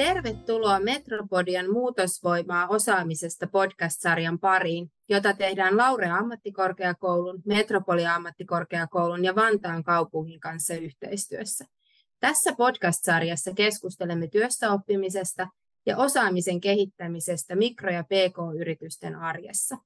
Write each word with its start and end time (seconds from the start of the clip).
Tervetuloa 0.00 0.80
Metropodian 0.80 1.72
muutosvoimaa 1.72 2.68
osaamisesta 2.68 3.46
podcast-sarjan 3.46 4.38
pariin, 4.38 4.92
jota 5.08 5.34
tehdään 5.34 5.76
Laurea 5.76 6.16
ammattikorkeakoulun, 6.16 7.42
Metropolia 7.46 8.14
ammattikorkeakoulun 8.14 9.24
ja 9.24 9.34
Vantaan 9.34 9.84
kaupungin 9.84 10.40
kanssa 10.40 10.74
yhteistyössä. 10.74 11.64
Tässä 12.20 12.52
podcast-sarjassa 12.52 13.52
keskustelemme 13.54 14.28
työssäoppimisesta 14.28 15.48
ja 15.86 15.96
osaamisen 15.96 16.60
kehittämisestä 16.60 17.56
mikro- 17.56 17.92
ja 17.92 18.04
pk-yritysten 18.04 19.16
arjessa. 19.16 19.76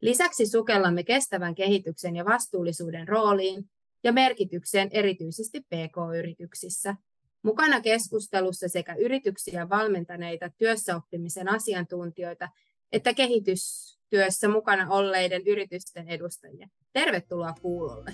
Lisäksi 0.00 0.46
sukellamme 0.46 1.04
kestävän 1.04 1.54
kehityksen 1.54 2.16
ja 2.16 2.24
vastuullisuuden 2.24 3.08
rooliin 3.08 3.64
ja 4.04 4.12
merkitykseen 4.12 4.88
erityisesti 4.92 5.60
pk-yrityksissä– 5.60 6.96
Mukana 7.46 7.80
keskustelussa 7.80 8.68
sekä 8.68 8.94
yrityksiä 8.94 9.68
valmentaneita 9.68 10.50
työssäoppimisen 10.58 11.48
asiantuntijoita 11.48 12.48
että 12.92 13.14
kehitystyössä 13.14 14.48
mukana 14.48 14.86
olleiden 14.90 15.42
yritysten 15.46 16.08
edustajia. 16.08 16.68
Tervetuloa 16.92 17.54
kuulolle. 17.62 18.12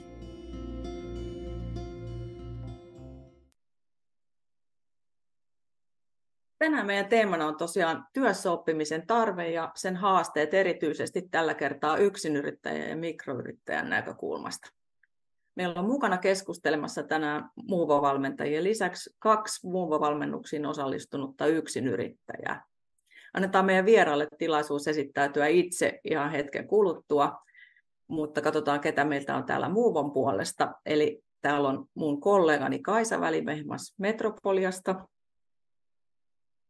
Tänään 6.58 6.86
meidän 6.86 7.06
teemana 7.06 7.46
on 7.46 7.56
tosiaan 7.56 8.06
työssäoppimisen 8.12 9.06
tarve 9.06 9.50
ja 9.50 9.72
sen 9.74 9.96
haasteet 9.96 10.54
erityisesti 10.54 11.22
tällä 11.30 11.54
kertaa 11.54 11.96
yksinyrittäjän 11.96 12.88
ja 12.88 12.96
mikroyrittäjän 12.96 13.90
näkökulmasta. 13.90 14.81
Meillä 15.54 15.80
on 15.80 15.86
mukana 15.86 16.18
keskustelemassa 16.18 17.02
tänään 17.02 17.50
Muuvo-valmentajien 17.68 18.64
lisäksi 18.64 19.16
kaksi 19.18 19.66
Muuvo-valmennuksiin 19.66 20.66
osallistunutta 20.66 21.46
yksinyrittäjää. 21.46 22.64
Annetaan 23.34 23.64
meidän 23.64 23.86
vieraille 23.86 24.28
tilaisuus 24.38 24.88
esittäytyä 24.88 25.46
itse 25.46 26.00
ihan 26.04 26.30
hetken 26.30 26.68
kuluttua, 26.68 27.42
mutta 28.08 28.40
katsotaan, 28.40 28.80
ketä 28.80 29.04
meiltä 29.04 29.36
on 29.36 29.44
täällä 29.44 29.68
Muuvon 29.68 30.12
puolesta. 30.12 30.72
Eli 30.86 31.22
täällä 31.40 31.68
on 31.68 31.86
mun 31.94 32.20
kollegani 32.20 32.78
Kaisa 32.78 33.20
Välimehmas 33.20 33.94
Metropoliasta, 33.98 35.06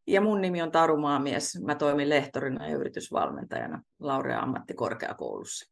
ja 0.07 0.21
mun 0.21 0.41
nimi 0.41 0.63
on 0.63 0.73
Taru 0.73 0.97
Maamies. 0.97 1.61
Mä 1.65 1.75
toimin 1.75 2.09
lehtorina 2.09 2.69
ja 2.69 2.77
yritysvalmentajana 2.77 3.83
Laurea 4.01 4.41
ammattikorkeakoulussa. 4.41 5.72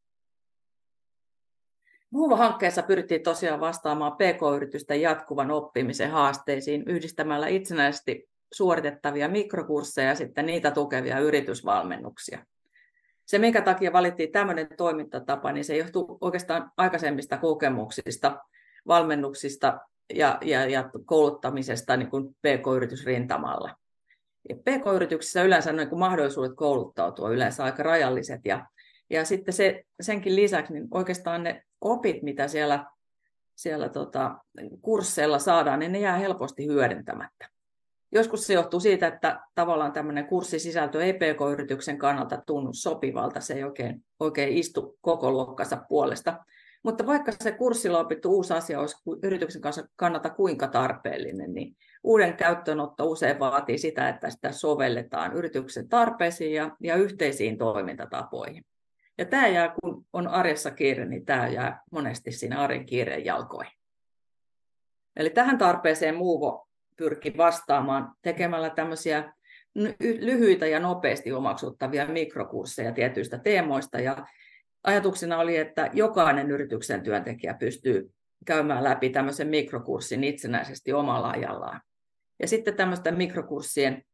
Muuva-hankkeessa 2.11 2.83
pyrittiin 2.83 3.23
tosiaan 3.23 3.61
vastaamaan 3.61 4.13
PK-yritysten 4.13 5.01
jatkuvan 5.01 5.51
oppimisen 5.51 6.11
haasteisiin 6.11 6.83
yhdistämällä 6.87 7.49
itsenäisesti 7.49 8.29
suoritettavia 8.53 9.29
mikrokursseja 9.29 10.09
ja 10.09 10.15
sitten 10.15 10.47
niitä 10.47 10.71
tukevia 10.71 11.19
yritysvalmennuksia. 11.19 12.45
Se, 13.27 13.39
minkä 13.39 13.63
takia 13.63 13.93
valittiin 13.93 14.33
tämmöinen 14.33 14.69
toimintatapa, 14.77 15.53
niin 15.53 15.65
se 15.65 15.77
johtuu 15.77 16.19
oikeastaan 16.21 16.73
aikaisemmista 16.77 17.39
kokemuksista, 17.39 18.39
valmennuksista 18.87 19.79
ja, 20.15 20.39
ja, 20.43 20.67
ja 20.67 20.91
kouluttamisesta 21.05 21.97
niin 21.97 22.11
kuin 22.11 22.29
PK-yritysrintamalla. 22.35 23.77
Ja 24.49 24.57
PK-yrityksissä 24.57 25.43
yleensä 25.43 25.73
niin 25.73 25.89
kuin 25.89 25.99
mahdollisuudet 25.99 26.57
kouluttautua 26.57 27.31
yleensä 27.31 27.65
aika 27.65 27.83
rajalliset 27.83 28.41
ja 28.45 28.67
ja 29.11 29.25
sitten 29.25 29.55
se, 29.55 29.85
senkin 30.01 30.37
lisäksi 30.37 30.73
niin 30.73 30.89
oikeastaan 30.91 31.43
ne 31.43 31.63
opit, 31.81 32.23
mitä 32.23 32.49
siellä, 32.49 32.87
siellä 33.55 33.89
tota, 33.89 34.39
kursseilla 34.83 35.39
saadaan, 35.39 35.79
niin 35.79 35.93
ne 35.93 36.01
jää 36.01 36.17
helposti 36.17 36.67
hyödyntämättä. 36.67 37.49
Joskus 38.13 38.47
se 38.47 38.55
johtuu 38.55 38.81
siitä, 38.81 39.07
että 39.07 39.41
tavallaan 39.55 39.93
tämmöinen 39.93 40.27
kurssisisältö 40.27 41.05
ei 41.05 41.13
PK-yrityksen 41.13 41.99
kannalta 41.99 42.43
tunnu 42.47 42.71
sopivalta, 42.73 43.41
se 43.41 43.55
ei 43.55 43.65
oikein, 43.65 44.05
oikein 44.21 44.57
istu 44.57 44.99
koko 45.01 45.31
luokkansa 45.31 45.77
puolesta. 45.89 46.45
Mutta 46.83 47.07
vaikka 47.07 47.33
se 47.43 47.53
kurssilla 47.53 48.01
opittu 48.01 48.31
uusi 48.33 48.55
asia 48.55 48.81
olisi 48.81 48.97
yrityksen 49.23 49.63
kanssa 49.63 49.89
kannalta 49.97 50.31
kuinka 50.31 50.69
tarpeellinen, 50.69 51.55
niin 51.55 51.77
uuden 52.05 52.37
käyttöönotto 52.37 53.05
usein 53.05 53.39
vaatii 53.39 53.79
sitä, 53.79 54.09
että 54.09 54.31
sitä 54.31 54.53
sovelletaan 54.53 55.33
yrityksen 55.33 55.89
tarpeisiin 55.89 56.55
ja, 56.55 56.77
ja 56.81 56.97
yhteisiin 56.97 57.59
toimintatapoihin. 57.59 58.65
Ja 59.21 59.27
tämä 59.27 59.49
jää, 59.49 59.75
kun 59.83 60.07
on 60.13 60.29
arjessa 60.29 60.71
kiire, 60.71 61.05
niin 61.05 61.25
tämä 61.25 61.49
jää 61.49 61.83
monesti 61.93 62.33
siinä 62.33 62.61
arjen 62.61 62.87
kiireen 62.87 63.25
jalkoihin. 63.25 63.79
Eli 65.17 65.31
tähän 65.31 65.59
tarpeeseen 65.59 66.15
Muuvo 66.15 66.69
pyrki 66.97 67.37
vastaamaan 67.37 68.13
tekemällä 68.23 68.71
tämmöisiä 68.71 69.33
lyhyitä 70.21 70.67
ja 70.67 70.81
nopeasti 70.81 71.33
omaksuttavia 71.33 72.07
mikrokursseja 72.07 72.93
tietyistä 72.93 73.39
teemoista. 73.39 74.01
Ja 74.01 74.27
ajatuksena 74.85 75.39
oli, 75.39 75.57
että 75.57 75.91
jokainen 75.93 76.51
yrityksen 76.51 77.03
työntekijä 77.03 77.55
pystyy 77.55 78.13
käymään 78.47 78.85
läpi 78.85 79.11
tämmöisen 79.11 79.49
mikrokurssin 79.49 80.25
itsenäisesti 80.25 80.93
omalla 80.93 81.31
ajallaan. 81.31 81.81
Ja 82.39 82.49
sitten 82.49 82.77
tämmöisten 82.77 83.17
mikrokurssien 83.17 84.05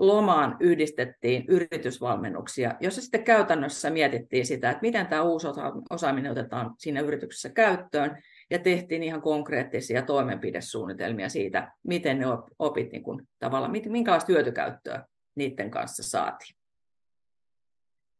lomaan 0.00 0.56
yhdistettiin 0.60 1.44
yritysvalmennuksia, 1.48 2.74
jossa 2.80 3.00
sitten 3.00 3.24
käytännössä 3.24 3.90
mietittiin 3.90 4.46
sitä, 4.46 4.70
että 4.70 4.82
miten 4.82 5.06
tämä 5.06 5.22
uusi 5.22 5.46
osaaminen 5.90 6.32
otetaan 6.32 6.74
siinä 6.78 7.00
yrityksessä 7.00 7.48
käyttöön, 7.48 8.22
ja 8.50 8.58
tehtiin 8.58 9.02
ihan 9.02 9.22
konkreettisia 9.22 10.02
toimenpidesuunnitelmia 10.02 11.28
siitä, 11.28 11.72
miten 11.82 12.18
ne 12.18 12.26
opit, 12.58 12.92
niin 12.92 13.02
kuin, 13.02 13.28
tavallaan, 13.38 13.72
minkälaista 13.72 14.32
hyötykäyttöä 14.32 15.04
niiden 15.34 15.70
kanssa 15.70 16.02
saatiin. 16.02 16.56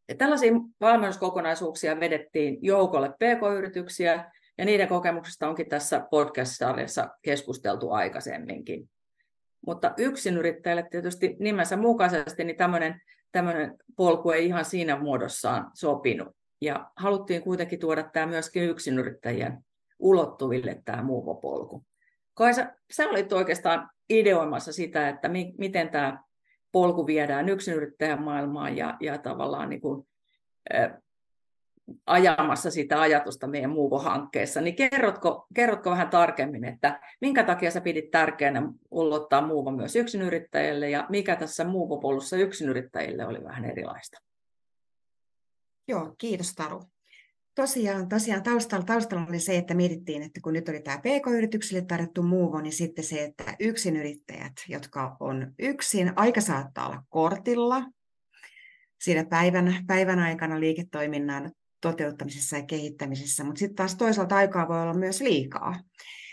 Ja 0.08 0.14
tällaisia 0.14 0.52
valmennuskokonaisuuksia 0.80 2.00
vedettiin 2.00 2.58
joukolle 2.62 3.08
pk-yrityksiä, 3.10 4.32
ja 4.58 4.64
niiden 4.64 4.88
kokemuksista 4.88 5.48
onkin 5.48 5.68
tässä 5.68 6.06
podcast-sarjassa 6.10 7.08
keskusteltu 7.22 7.90
aikaisemminkin. 7.90 8.90
Mutta 9.66 9.94
yksinyrittäjälle 9.96 10.86
tietysti 10.90 11.36
nimensä 11.38 11.76
mukaisesti 11.76 12.44
niin 12.44 12.56
tämmöinen, 12.56 13.02
tämmöinen 13.32 13.78
polku 13.96 14.30
ei 14.30 14.46
ihan 14.46 14.64
siinä 14.64 14.96
muodossaan 14.96 15.70
sopinut. 15.74 16.28
Ja 16.60 16.90
haluttiin 16.96 17.42
kuitenkin 17.42 17.80
tuoda 17.80 18.02
tämä 18.02 18.26
myöskin 18.26 18.62
yksinyrittäjien 18.62 19.64
ulottuville 19.98 20.82
tämä 20.84 21.02
muuvopolku. 21.02 21.84
Kaisa, 22.34 22.66
sä 22.92 23.08
olit 23.08 23.32
oikeastaan 23.32 23.90
ideoimassa 24.10 24.72
sitä, 24.72 25.08
että 25.08 25.28
mi- 25.28 25.54
miten 25.58 25.88
tämä 25.88 26.22
polku 26.72 27.06
viedään 27.06 27.48
yksinyrittäjän 27.48 28.22
maailmaan 28.22 28.76
ja, 28.76 28.96
ja 29.00 29.18
tavallaan 29.18 29.68
niin 29.68 29.80
kuin, 29.80 30.06
ajamassa 32.06 32.70
sitä 32.70 33.00
ajatusta 33.00 33.46
meidän 33.46 33.70
Muuvo-hankkeessa, 33.70 34.60
niin 34.60 34.76
kerrotko, 34.76 35.46
kerrotko 35.54 35.90
vähän 35.90 36.10
tarkemmin, 36.10 36.64
että 36.64 37.00
minkä 37.20 37.44
takia 37.44 37.70
sä 37.70 37.80
pidit 37.80 38.10
tärkeänä 38.10 38.62
ulottaa 38.90 39.46
Muuvo 39.46 39.70
myös 39.70 39.96
yksinyrittäjille 39.96 40.90
ja 40.90 41.06
mikä 41.08 41.36
tässä 41.36 41.64
Muuvo-polussa 41.64 42.36
yksinyrittäjille 42.36 43.26
oli 43.26 43.44
vähän 43.44 43.64
erilaista? 43.64 44.18
Joo, 45.88 46.14
kiitos 46.18 46.54
Taru. 46.54 46.82
Tosiaan, 47.54 48.08
tosiaan 48.08 48.42
taustalla, 48.42 48.84
taustalla 48.84 49.26
oli 49.28 49.38
se, 49.38 49.56
että 49.56 49.74
mietittiin, 49.74 50.22
että 50.22 50.40
kun 50.44 50.52
nyt 50.52 50.68
oli 50.68 50.80
tämä 50.80 50.98
PK-yrityksille 50.98 51.82
tarjottu 51.82 52.22
muuvo, 52.22 52.60
niin 52.60 52.72
sitten 52.72 53.04
se, 53.04 53.24
että 53.24 53.56
yksinyrittäjät, 53.60 54.52
jotka 54.68 55.16
on 55.20 55.52
yksin, 55.58 56.12
aika 56.16 56.40
saattaa 56.40 56.86
olla 56.86 57.02
kortilla, 57.08 57.82
siinä 59.00 59.24
päivän, 59.24 59.84
päivän 59.86 60.18
aikana 60.18 60.60
liiketoiminnan 60.60 61.52
toteuttamisessa 61.80 62.56
ja 62.56 62.66
kehittämisessä, 62.66 63.44
mutta 63.44 63.58
sitten 63.58 63.76
taas 63.76 63.96
toisaalta 63.96 64.36
aikaa 64.36 64.68
voi 64.68 64.82
olla 64.82 64.94
myös 64.94 65.20
liikaa. 65.20 65.80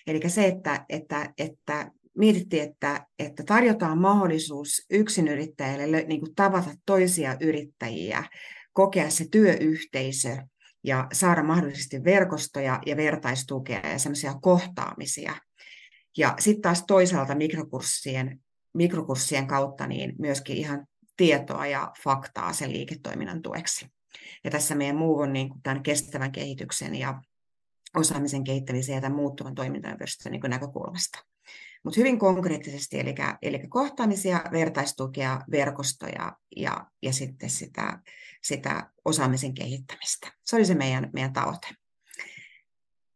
Eli 0.08 0.30
se, 0.30 0.48
että, 0.48 0.86
että, 0.90 1.34
että 1.38 1.92
mietittiin, 2.18 2.64
että, 2.64 3.06
että 3.20 3.44
tarjotaan 3.44 3.98
mahdollisuus 3.98 4.86
yksinyrittäjille 4.90 6.02
niin 6.02 6.20
kuin 6.20 6.36
tavata 6.36 6.70
toisia 6.86 7.38
yrittäjiä, 7.42 8.24
kokea 8.74 9.10
se 9.10 9.26
työyhteisö 9.32 10.38
ja 10.84 11.08
saada 11.14 11.44
mahdollisesti 11.44 12.04
verkostoja 12.04 12.80
ja 12.86 12.98
vertaistukea 12.98 13.88
ja 13.88 14.00
semmoisia 14.00 14.34
kohtaamisia. 14.42 15.36
Ja 16.18 16.36
sitten 16.40 16.62
taas 16.62 16.84
toisaalta 16.88 17.36
mikrokurssien, 17.36 18.40
mikrokurssien 18.74 19.48
kautta 19.48 19.88
niin 19.88 20.16
myöskin 20.20 20.58
ihan 20.58 20.88
tietoa 21.18 21.68
ja 21.68 21.92
faktaa 22.04 22.54
sen 22.54 22.74
liiketoiminnan 22.74 23.42
tueksi. 23.42 23.86
Ja 24.44 24.52
tässä 24.52 24.76
meidän 24.76 24.96
muu 24.96 25.20
on 25.20 25.34
niin 25.34 25.50
kuin 25.50 25.62
tämän 25.62 25.84
kestävän 25.84 26.32
kehityksen 26.32 26.96
ja 26.96 27.22
osaamisen 27.96 28.44
kehittämisen 28.44 28.96
ja 28.96 29.02
tämän 29.02 29.18
muuttuvan 29.18 29.56
toimintaympäristön 29.56 30.32
niin 30.32 30.42
näkökulmasta. 30.48 31.20
Mutta 31.84 32.00
hyvin 32.00 32.20
konkreettisesti, 32.20 33.00
eli, 33.00 33.16
eli 33.42 33.68
kohtaamisia, 33.70 34.42
vertaistukea, 34.52 35.42
verkostoja 35.52 36.38
ja, 36.56 36.86
ja 37.02 37.14
sitten 37.14 37.50
sitä, 37.50 38.00
sitä 38.44 38.92
osaamisen 39.06 39.54
kehittämistä. 39.54 40.32
Se 40.46 40.56
oli 40.56 40.66
se 40.66 40.76
meidän, 40.76 41.10
meidän 41.14 41.34
tavoite. 41.34 41.68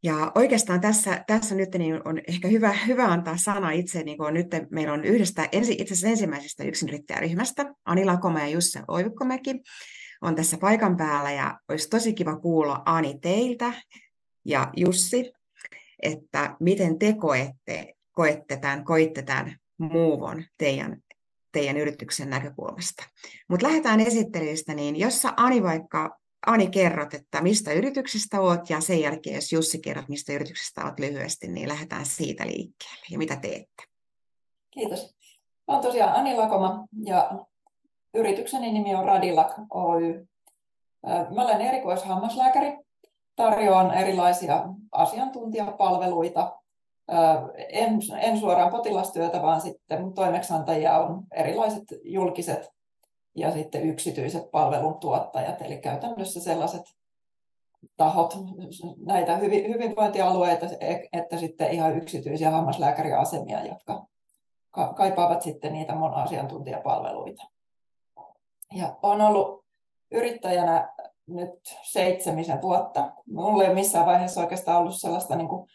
Ja 0.03 0.31
oikeastaan 0.35 0.81
tässä, 0.81 1.23
tässä 1.27 1.55
nyt 1.55 1.69
niin 1.77 2.07
on 2.07 2.21
ehkä 2.27 2.47
hyvä, 2.47 2.73
hyvä 2.87 3.05
antaa 3.05 3.37
sana 3.37 3.71
itse, 3.71 4.03
niin 4.03 4.17
kuin 4.17 4.33
nyt 4.33 4.47
meillä 4.71 4.93
on 4.93 5.05
yhdestä, 5.05 5.49
itse 5.51 5.83
asiassa 5.83 6.07
ensimmäisestä 6.07 6.63
yksinyrittäjäryhmästä, 6.63 7.65
Ani 7.85 8.05
Lakoma 8.05 8.39
ja 8.39 8.47
Jusse 8.47 8.81
Oivikkomäki 8.87 9.61
on 10.21 10.35
tässä 10.35 10.57
paikan 10.57 10.97
päällä 10.97 11.31
ja 11.31 11.59
olisi 11.69 11.89
tosi 11.89 12.13
kiva 12.13 12.35
kuulla 12.35 12.81
Ani 12.85 13.19
teiltä 13.21 13.73
ja 14.45 14.69
Jussi, 14.77 15.33
että 16.01 16.55
miten 16.59 16.99
te 16.99 17.13
koette, 17.13 17.93
koette 18.11 18.57
tämän, 18.57 18.85
koitte 18.85 19.21
tämän 19.21 19.55
muuvon 19.77 20.43
teidän, 20.57 20.97
teidän 21.51 21.77
yrityksen 21.77 22.29
näkökulmasta. 22.29 23.03
Mutta 23.49 23.67
lähdetään 23.67 23.99
esittelyistä, 23.99 24.73
niin 24.73 24.99
jos 24.99 25.21
sä 25.21 25.33
Ani 25.37 25.63
vaikka 25.63 26.17
Ani 26.47 26.67
kerrot, 26.67 27.13
että 27.13 27.41
mistä 27.41 27.73
yrityksestä 27.73 28.41
oot, 28.41 28.69
ja 28.69 28.81
sen 28.81 29.01
jälkeen, 29.01 29.35
jos 29.35 29.53
Jussi 29.53 29.79
kerrot, 29.79 30.09
mistä 30.09 30.33
yrityksestä 30.33 30.85
oot 30.85 30.99
lyhyesti, 30.99 31.47
niin 31.47 31.69
lähdetään 31.69 32.05
siitä 32.05 32.47
liikkeelle. 32.47 33.05
Ja 33.11 33.17
mitä 33.17 33.35
teette? 33.35 33.83
Kiitos. 34.71 35.15
Olen 35.67 35.81
tosiaan 35.81 36.15
Ani 36.15 36.35
Lakoma, 36.35 36.87
ja 37.05 37.45
yritykseni 38.13 38.71
nimi 38.71 38.95
on 38.95 39.05
Radilak 39.05 39.53
Oy. 39.69 40.27
Mä 41.05 41.41
olen 41.41 41.61
erikoishammaslääkäri. 41.61 42.77
Tarjoan 43.35 43.93
erilaisia 43.93 44.63
asiantuntijapalveluita. 44.91 46.57
En, 47.69 47.99
en 48.19 48.39
suoraan 48.39 48.71
potilastyötä, 48.71 49.41
vaan 49.41 49.61
sitten 49.61 50.13
toimeksiantajia 50.13 50.97
on 50.97 51.23
erilaiset 51.31 51.83
julkiset 52.03 52.69
ja 53.35 53.51
sitten 53.51 53.83
yksityiset 53.83 54.51
palveluntuottajat, 54.51 55.61
eli 55.61 55.77
käytännössä 55.77 56.39
sellaiset 56.39 56.81
tahot, 57.97 58.37
näitä 59.05 59.37
hyvinvointialueita, 59.37 60.65
että 61.13 61.37
sitten 61.37 61.71
ihan 61.71 61.97
yksityisiä 61.97 62.51
hammaslääkäriasemia, 62.51 63.65
jotka 63.65 64.05
kaipaavat 64.95 65.41
sitten 65.41 65.73
niitä 65.73 65.95
mun 65.95 66.13
asiantuntijapalveluita. 66.13 67.43
Ja 68.71 68.97
on 69.01 69.21
ollut 69.21 69.65
yrittäjänä 70.11 70.93
nyt 71.27 71.59
seitsemisen 71.83 72.61
vuotta. 72.61 73.11
Mulla 73.25 73.63
ei 73.63 73.73
missään 73.73 74.05
vaiheessa 74.05 74.41
oikeastaan 74.41 74.77
ollut 74.77 74.95
sellaista 74.95 75.35
niin 75.35 75.47
kuin 75.47 75.69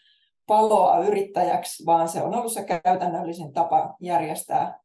paloa 0.47 0.99
yrittäjäksi, 0.99 1.85
vaan 1.85 2.09
se 2.09 2.21
on 2.21 2.35
ollut 2.35 2.53
se 2.53 2.63
käytännöllisin 2.63 3.53
tapa 3.53 3.95
järjestää 3.99 4.79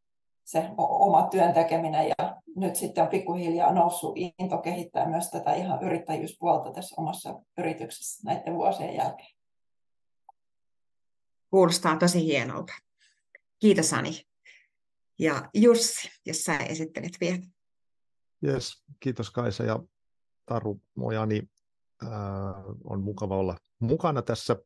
se 0.45 0.71
oma 0.79 1.29
työn 1.31 1.55
tekeminen 1.55 2.09
ja 2.09 2.41
nyt 2.57 2.77
sitten 2.77 3.05
on 3.05 3.11
pikkuhiljaa 3.11 3.73
noussut 3.73 4.15
into 4.17 4.59
kehittää 4.59 5.09
myös 5.09 5.31
tätä 5.31 5.55
ihan 5.55 5.83
yrittäjyyspuolta 5.83 6.73
tässä 6.73 6.95
omassa 6.99 7.41
yrityksessä 7.59 8.23
näiden 8.25 8.55
vuosien 8.55 8.95
jälkeen. 8.95 9.35
Kuulostaa 11.51 11.97
tosi 11.97 12.25
hienolta. 12.25 12.73
Kiitos 13.59 13.93
Ani. 13.93 14.21
Ja 15.19 15.51
Jussi, 15.55 16.09
jos 16.27 16.45
sä 16.45 16.57
esittelet 16.57 17.13
vielä. 17.21 17.52
Yes, 18.45 18.85
kiitos 19.01 19.31
Kaisa 19.31 19.65
ja 19.65 19.81
Taru. 20.47 20.81
Moi 20.95 21.17
Ani. 21.17 21.43
Äh, 22.03 22.11
on 22.85 23.03
mukava 23.03 23.37
olla 23.37 23.57
mukana 23.79 24.23
tässä. 24.23 24.57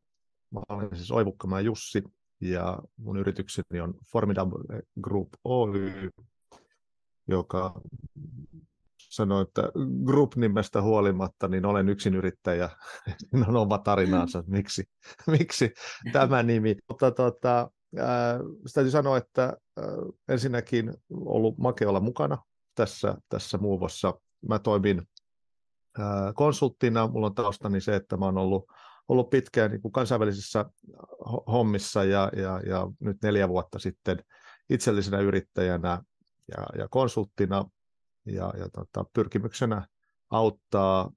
Mä 0.51 0.61
olen 0.69 0.95
siis 0.95 1.11
Oivukkamaa 1.11 1.61
Jussi 1.61 2.03
ja 2.41 2.79
mun 2.97 3.17
yritykseni 3.17 3.81
on 3.81 3.93
Formidable 4.11 4.83
Group 5.01 5.29
Oy, 5.43 6.09
joka 7.27 7.81
sanoi, 8.97 9.41
että 9.41 9.61
Group-nimestä 10.05 10.81
huolimatta, 10.81 11.47
niin 11.47 11.65
olen 11.65 11.89
yksin 11.89 12.15
yrittäjä. 12.15 12.69
Siinä 13.17 13.47
on 13.49 13.55
oma 13.55 13.77
tarinansa, 13.77 14.43
miksi, 14.57 14.83
miksi 15.27 15.73
tämä 16.13 16.43
nimi. 16.43 16.75
Mutta 16.89 17.11
tota, 17.11 17.71
äh, 17.99 18.39
täytyy 18.73 18.91
sanoa, 18.91 19.17
että 19.17 19.43
äh, 19.79 19.85
ensinnäkin 20.27 20.93
ollut 21.09 21.57
makea 21.57 21.89
olla 21.89 21.99
mukana 21.99 22.37
tässä, 22.77 23.15
tässä 23.29 23.57
muuvossa. 23.57 24.13
Mä 24.47 24.59
toimin 24.59 25.07
konsulttina, 26.35 27.07
mulla 27.07 27.27
on 27.27 27.35
taustani 27.35 27.81
se, 27.81 27.95
että 27.95 28.17
mä 28.17 28.25
oon 28.25 28.37
ollut 28.37 28.71
ollut 29.07 29.29
pitkään 29.29 29.71
niin 29.71 29.81
kuin 29.81 29.91
kansainvälisissä 29.91 30.65
hommissa 31.51 32.03
ja, 32.03 32.31
ja, 32.35 32.61
ja 32.65 32.87
nyt 32.99 33.17
neljä 33.23 33.49
vuotta 33.49 33.79
sitten 33.79 34.23
itsellisenä 34.69 35.19
yrittäjänä 35.19 36.03
ja, 36.57 36.79
ja 36.79 36.87
konsulttina 36.87 37.65
ja, 38.25 38.53
ja 38.57 38.69
tota, 38.69 39.05
pyrkimyksenä 39.13 39.87
auttaa 40.29 41.11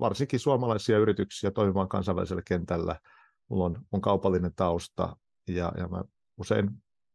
varsinkin 0.00 0.40
suomalaisia 0.40 0.98
yrityksiä 0.98 1.50
toimimaan 1.50 1.88
kansainvälisellä 1.88 2.42
kentällä. 2.46 3.00
Mulla 3.48 3.64
on, 3.64 3.82
on 3.92 4.00
kaupallinen 4.00 4.54
tausta 4.56 5.16
ja, 5.48 5.72
ja 5.76 5.88
mä 5.88 6.04
usein 6.38 6.70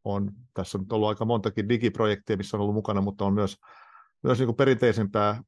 on, 0.06 0.32
tässä 0.54 0.78
on 0.78 0.86
ollut 0.92 1.10
aika 1.10 1.26
montakin 1.26 1.70
digiprojektia, 1.70 2.38
missä 2.38 2.58
on 2.58 2.62
ollut 2.62 2.76
mukana, 2.76 3.02
mutta 3.02 3.26
on 3.26 3.34
myös, 3.34 3.58
myös 4.24 4.38
niin 4.38 4.48
kuin 4.48 4.56
perinteisempää 4.56 5.44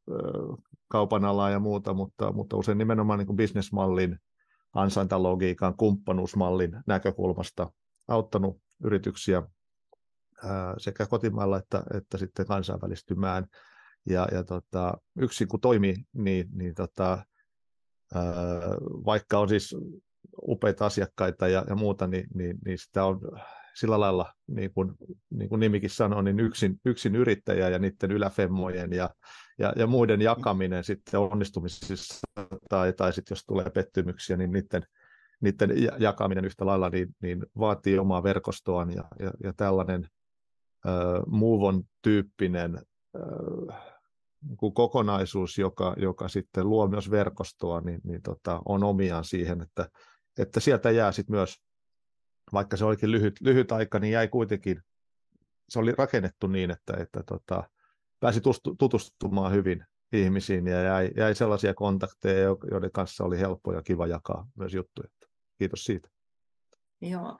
kaupan 0.87 1.25
alaa 1.25 1.49
ja 1.49 1.59
muuta, 1.59 1.93
mutta, 1.93 2.31
mutta 2.31 2.57
usein 2.57 2.77
nimenomaan 2.77 3.19
niin 3.19 3.27
kuin 3.27 3.37
bisnesmallin, 3.37 4.19
ansaintalogiikan, 4.73 5.77
kumppanuusmallin 5.77 6.79
näkökulmasta 6.87 7.71
auttanut 8.07 8.61
yrityksiä 8.83 9.43
sekä 10.77 11.05
kotimaalla 11.05 11.57
että, 11.57 11.83
että 11.93 12.17
sitten 12.17 12.45
kansainvälistymään. 12.45 13.45
Ja, 14.09 14.27
ja 14.31 14.43
tota, 14.43 14.93
yksi 15.19 15.45
kun 15.45 15.61
toimii, 15.61 15.95
niin, 16.13 16.47
niin 16.53 16.75
tota, 16.75 17.25
vaikka 19.05 19.39
on 19.39 19.49
siis 19.49 19.75
upeita 20.41 20.85
asiakkaita 20.85 21.47
ja, 21.47 21.65
ja 21.69 21.75
muuta, 21.75 22.07
niin, 22.07 22.27
niin, 22.33 22.57
niin 22.65 22.77
sitä 22.77 23.05
on 23.05 23.21
sillä 23.79 23.99
lailla, 23.99 24.33
niin 24.47 24.73
kuin, 24.73 24.93
niin 25.29 25.49
kuin 25.49 25.59
nimikin 25.59 25.89
sanoo, 25.89 26.21
niin 26.21 26.39
yksin, 26.39 26.79
yksin 26.85 27.15
yrittäjä 27.15 27.69
ja 27.69 27.79
niiden 27.79 28.11
yläfemmojen 28.11 28.93
ja, 28.93 29.09
ja, 29.59 29.73
ja 29.75 29.87
muiden 29.87 30.21
jakaminen 30.21 30.83
sitten 30.83 31.19
onnistumisissa 31.19 32.27
tai, 32.69 32.93
tai 32.93 33.13
sitten 33.13 33.35
jos 33.35 33.45
tulee 33.45 33.69
pettymyksiä, 33.69 34.37
niin 34.37 34.51
niiden, 34.51 34.83
niiden 35.41 35.69
jakaminen 35.99 36.45
yhtä 36.45 36.65
lailla 36.65 36.89
niin, 36.89 37.15
niin 37.21 37.45
vaatii 37.59 37.99
omaa 37.99 38.23
verkostoaan 38.23 38.91
ja, 38.91 39.03
ja, 39.19 39.31
ja 39.43 39.53
tällainen 39.53 40.07
äh, 40.87 40.93
Movon 41.27 41.83
tyyppinen 42.01 42.75
äh, 42.75 43.97
kokonaisuus, 44.73 45.57
joka, 45.57 45.95
joka 45.97 46.27
sitten 46.27 46.69
luo 46.69 46.87
myös 46.87 47.11
verkostoa, 47.11 47.81
niin, 47.81 48.01
niin 48.03 48.21
tota, 48.21 48.61
on 48.65 48.83
omiaan 48.83 49.23
siihen, 49.23 49.61
että, 49.61 49.89
että 50.39 50.59
sieltä 50.59 50.91
jää 50.91 51.11
sitten 51.11 51.35
myös 51.35 51.66
vaikka 52.53 52.77
se 52.77 52.85
olikin 52.85 53.11
lyhyt, 53.11 53.41
lyhyt 53.41 53.71
aika, 53.71 53.99
niin 53.99 54.11
jäi 54.11 54.27
kuitenkin, 54.27 54.83
se 55.69 55.79
oli 55.79 55.91
rakennettu 55.97 56.47
niin, 56.47 56.71
että, 56.71 56.93
että 56.97 57.23
tota, 57.23 57.69
pääsi 58.19 58.41
tutustumaan 58.77 59.51
hyvin 59.51 59.85
ihmisiin 60.11 60.67
ja 60.67 60.81
jäi, 60.81 61.11
jäi 61.17 61.35
sellaisia 61.35 61.73
kontakteja, 61.73 62.55
joiden 62.71 62.91
kanssa 62.91 63.23
oli 63.23 63.39
helppo 63.39 63.73
ja 63.73 63.81
kiva 63.81 64.07
jakaa 64.07 64.47
myös 64.55 64.73
juttuja. 64.73 65.09
Kiitos 65.57 65.85
siitä. 65.85 66.09
Joo. 67.01 67.37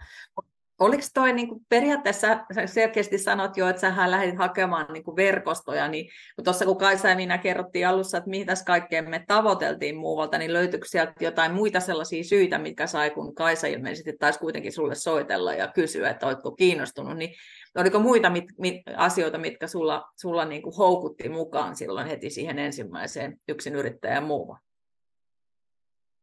Oliko 0.79 1.03
toi 1.13 1.33
niin 1.33 1.47
kuin 1.47 1.65
periaatteessa, 1.69 2.45
selkeästi 2.65 3.17
sanot 3.17 3.57
jo, 3.57 3.67
että 3.67 3.79
sähän 3.79 4.11
lähdit 4.11 4.37
hakemaan 4.37 4.93
niin 4.93 5.03
kuin 5.03 5.15
verkostoja, 5.15 5.87
niin 5.87 6.09
tuossa 6.43 6.65
kun 6.65 6.77
Kaisa 6.77 7.09
ja 7.09 7.15
minä 7.15 7.37
kerrottiin 7.37 7.87
alussa, 7.87 8.17
että 8.17 8.29
mihin 8.29 8.47
tässä 8.47 8.65
kaikkeen 8.65 9.09
me 9.09 9.23
tavoiteltiin 9.27 9.97
muualta, 9.97 10.37
niin 10.37 10.53
löytyykö 10.53 10.87
sieltä 10.87 11.13
jotain 11.19 11.53
muita 11.53 11.79
sellaisia 11.79 12.23
syitä, 12.23 12.57
mitkä 12.57 12.87
sai, 12.87 13.09
kun 13.09 13.35
Kaisa 13.35 13.67
ilmeisesti 13.67 14.13
taisi 14.19 14.39
kuitenkin 14.39 14.73
sulle 14.73 14.95
soitella 14.95 15.53
ja 15.53 15.67
kysyä, 15.67 16.09
että 16.09 16.27
oletko 16.27 16.51
kiinnostunut, 16.51 17.17
niin 17.17 17.33
oliko 17.75 17.99
muita 17.99 18.29
mit, 18.29 18.45
mit, 18.57 18.81
asioita, 18.95 19.37
mitkä 19.37 19.67
sulla, 19.67 20.11
sulla 20.15 20.45
niin 20.45 20.61
kuin 20.61 20.75
houkutti 20.77 21.29
mukaan 21.29 21.75
silloin 21.75 22.07
heti 22.07 22.29
siihen 22.29 22.59
ensimmäiseen 22.59 23.39
yksin 23.47 23.75
yrittäjän 23.75 24.23
muuhun? 24.23 24.57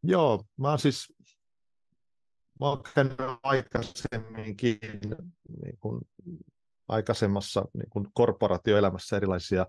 Joo, 0.03 0.45
mä 0.57 0.77
siis 0.77 1.13
mä 2.61 2.69
oon 2.69 2.83
käynyt 2.95 3.17
aikaisemminkin 3.43 4.79
niin 5.63 5.79
kuin 5.81 6.01
aikaisemmassa 6.89 7.65
niin 7.75 7.91
kuin 7.91 8.07
korporaatioelämässä 8.15 9.17
erilaisia 9.17 9.67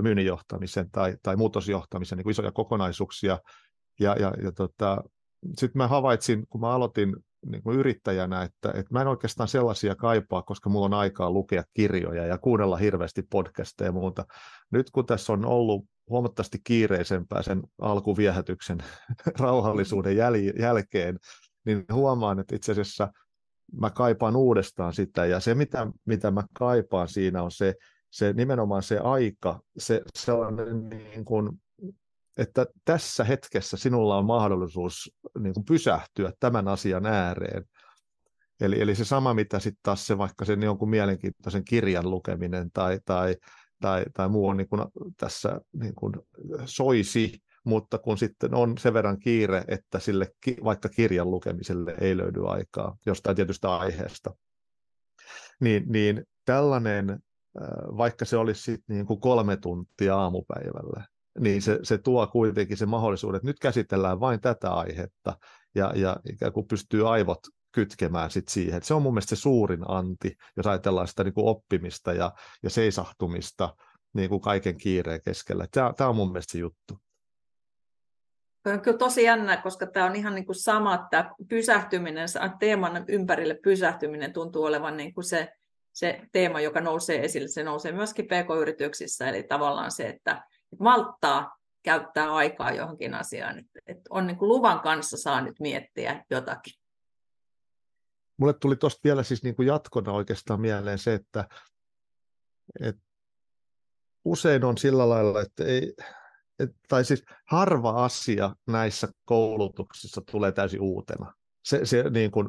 myynnin 0.00 0.26
tai, 0.92 1.16
tai 1.22 1.36
muutosjohtamisen 1.36 2.18
niin 2.18 2.22
kuin 2.24 2.30
isoja 2.30 2.52
kokonaisuuksia. 2.52 3.38
Ja, 4.00 4.16
ja, 4.18 4.32
ja 4.42 4.52
tota, 4.52 5.04
sitten 5.58 5.78
mä 5.78 5.88
havaitsin, 5.88 6.46
kun 6.50 6.60
mä 6.60 6.70
aloitin 6.70 7.16
niin 7.46 7.62
kuin 7.62 7.78
yrittäjänä, 7.78 8.42
että, 8.42 8.68
että 8.68 8.92
mä 8.92 9.00
en 9.00 9.08
oikeastaan 9.08 9.48
sellaisia 9.48 9.94
kaipaa, 9.94 10.42
koska 10.42 10.70
mulla 10.70 10.86
on 10.86 10.94
aikaa 10.94 11.30
lukea 11.30 11.64
kirjoja 11.74 12.26
ja 12.26 12.38
kuunnella 12.38 12.76
hirveästi 12.76 13.22
podcasteja 13.30 13.88
ja 13.88 13.92
muuta. 13.92 14.24
Nyt 14.70 14.90
kun 14.90 15.06
tässä 15.06 15.32
on 15.32 15.44
ollut 15.44 15.84
huomattavasti 16.10 16.58
kiireisempää 16.64 17.42
sen 17.42 17.62
alkuviehätyksen 17.80 18.78
rauhallisuuden 19.40 20.16
jäl- 20.16 20.60
jälkeen, 20.60 21.18
niin 21.64 21.84
huomaan, 21.92 22.38
että 22.38 22.56
itse 22.56 22.72
asiassa 22.72 23.12
mä 23.80 23.90
kaipaan 23.90 24.36
uudestaan 24.36 24.92
sitä, 24.92 25.26
ja 25.26 25.40
se 25.40 25.54
mitä, 25.54 25.86
mitä 26.04 26.30
mä 26.30 26.42
kaipaan 26.58 27.08
siinä 27.08 27.42
on 27.42 27.50
se, 27.50 27.74
se 28.10 28.32
nimenomaan 28.32 28.82
se 28.82 28.98
aika, 28.98 29.60
se 29.78 30.02
sellainen 30.14 30.88
niin 30.88 31.24
kuin 31.24 31.50
että 32.38 32.66
tässä 32.84 33.24
hetkessä 33.24 33.76
sinulla 33.76 34.18
on 34.18 34.24
mahdollisuus 34.24 35.14
niin 35.38 35.54
kuin 35.54 35.64
pysähtyä 35.64 36.32
tämän 36.40 36.68
asian 36.68 37.06
ääreen. 37.06 37.64
Eli, 38.60 38.80
eli 38.80 38.94
se 38.94 39.04
sama, 39.04 39.34
mitä 39.34 39.58
sitten 39.58 39.80
taas 39.82 40.06
se 40.06 40.18
vaikka 40.18 40.44
sen 40.44 40.62
jonkun 40.62 40.90
mielenkiintoisen 40.90 41.64
kirjan 41.64 42.10
lukeminen 42.10 42.70
tai, 42.72 43.00
tai, 43.04 43.36
tai, 43.80 44.04
tai 44.14 44.28
muu 44.28 44.48
on 44.48 44.56
niin 44.56 44.68
kuin 44.68 44.82
tässä 45.16 45.60
niin 45.72 45.94
kuin 45.94 46.14
soisi, 46.64 47.42
mutta 47.64 47.98
kun 47.98 48.18
sitten 48.18 48.54
on 48.54 48.78
sen 48.78 48.94
verran 48.94 49.18
kiire, 49.18 49.64
että 49.68 49.98
sille 49.98 50.28
vaikka 50.64 50.88
kirjan 50.88 51.30
lukemiselle 51.30 51.94
ei 52.00 52.16
löydy 52.16 52.48
aikaa 52.48 52.96
jostain 53.06 53.36
tietystä 53.36 53.76
aiheesta, 53.76 54.34
niin, 55.60 55.84
niin 55.86 56.24
tällainen, 56.44 57.18
vaikka 57.96 58.24
se 58.24 58.36
olisi 58.36 58.62
sitten 58.62 58.96
niin 58.96 59.06
kuin 59.06 59.20
kolme 59.20 59.56
tuntia 59.56 60.16
aamupäivällä, 60.16 61.06
niin 61.40 61.62
se, 61.62 61.78
se 61.82 61.98
tuo 61.98 62.26
kuitenkin 62.26 62.76
se 62.76 62.86
mahdollisuuden, 62.86 63.36
että 63.36 63.48
nyt 63.48 63.58
käsitellään 63.58 64.20
vain 64.20 64.40
tätä 64.40 64.70
aihetta 64.70 65.38
ja, 65.74 65.92
ja 65.94 66.16
ikään 66.32 66.52
kuin 66.52 66.66
pystyy 66.66 67.12
aivot 67.12 67.40
kytkemään 67.72 68.30
sit 68.30 68.48
siihen. 68.48 68.76
Et 68.76 68.82
se 68.82 68.94
on 68.94 69.02
mun 69.02 69.14
mielestä 69.14 69.36
se 69.36 69.40
suurin 69.40 69.90
anti, 69.90 70.36
jos 70.56 70.66
ajatellaan 70.66 71.08
sitä 71.08 71.24
niin 71.24 71.34
kuin 71.34 71.46
oppimista 71.46 72.12
ja, 72.12 72.32
ja 72.62 72.70
seisahtumista 72.70 73.76
niin 74.12 74.28
kuin 74.28 74.40
kaiken 74.40 74.76
kiireen 74.76 75.20
keskellä. 75.24 75.66
Tämä 75.70 76.08
on 76.08 76.16
mun 76.16 76.32
mielestä 76.32 76.52
se 76.52 76.58
juttu. 76.58 76.98
On 78.66 78.80
kyllä 78.80 78.98
tosi 78.98 79.22
jännä, 79.22 79.56
koska 79.56 79.86
tämä 79.86 80.06
on 80.06 80.16
ihan 80.16 80.34
niin 80.34 80.46
kuin 80.46 80.56
sama, 80.56 80.94
että 80.94 81.30
pysähtyminen, 81.48 82.28
teeman 82.58 83.04
ympärille 83.08 83.54
pysähtyminen 83.54 84.32
tuntuu 84.32 84.64
olevan 84.64 84.96
niin 84.96 85.14
kuin 85.14 85.24
se, 85.24 85.52
se 85.92 86.20
teema, 86.32 86.60
joka 86.60 86.80
nousee 86.80 87.24
esille. 87.24 87.48
Se 87.48 87.62
nousee 87.62 87.92
myöskin 87.92 88.24
pk-yrityksissä, 88.24 89.28
eli 89.28 89.42
tavallaan 89.42 89.90
se, 89.90 90.08
että 90.08 90.44
malttaa 90.78 91.58
käyttää 91.82 92.34
aikaa 92.34 92.72
johonkin 92.72 93.14
asiaan. 93.14 93.64
Että 93.86 94.02
on 94.10 94.26
niin 94.26 94.36
kuin 94.36 94.48
luvan 94.48 94.80
kanssa 94.80 95.16
saa 95.16 95.40
nyt 95.40 95.60
miettiä 95.60 96.24
jotakin. 96.30 96.74
Mulle 98.36 98.52
tuli 98.52 98.76
tuosta 98.76 99.00
vielä 99.04 99.22
siis 99.22 99.42
niin 99.42 99.56
kuin 99.56 99.68
jatkona 99.68 100.12
oikeastaan 100.12 100.60
mieleen 100.60 100.98
se, 100.98 101.14
että, 101.14 101.48
että 102.80 103.02
usein 104.24 104.64
on 104.64 104.78
sillä 104.78 105.08
lailla, 105.08 105.40
että 105.40 105.64
ei, 105.64 105.94
et, 105.98 106.23
tai 106.88 107.04
siis 107.04 107.24
harva 107.46 108.04
asia 108.04 108.54
näissä 108.66 109.08
koulutuksissa 109.24 110.22
tulee 110.30 110.52
täysin 110.52 110.80
uutena. 110.80 111.32
Se, 111.62 111.86
se 111.86 112.10
niin 112.10 112.30
kuin 112.30 112.48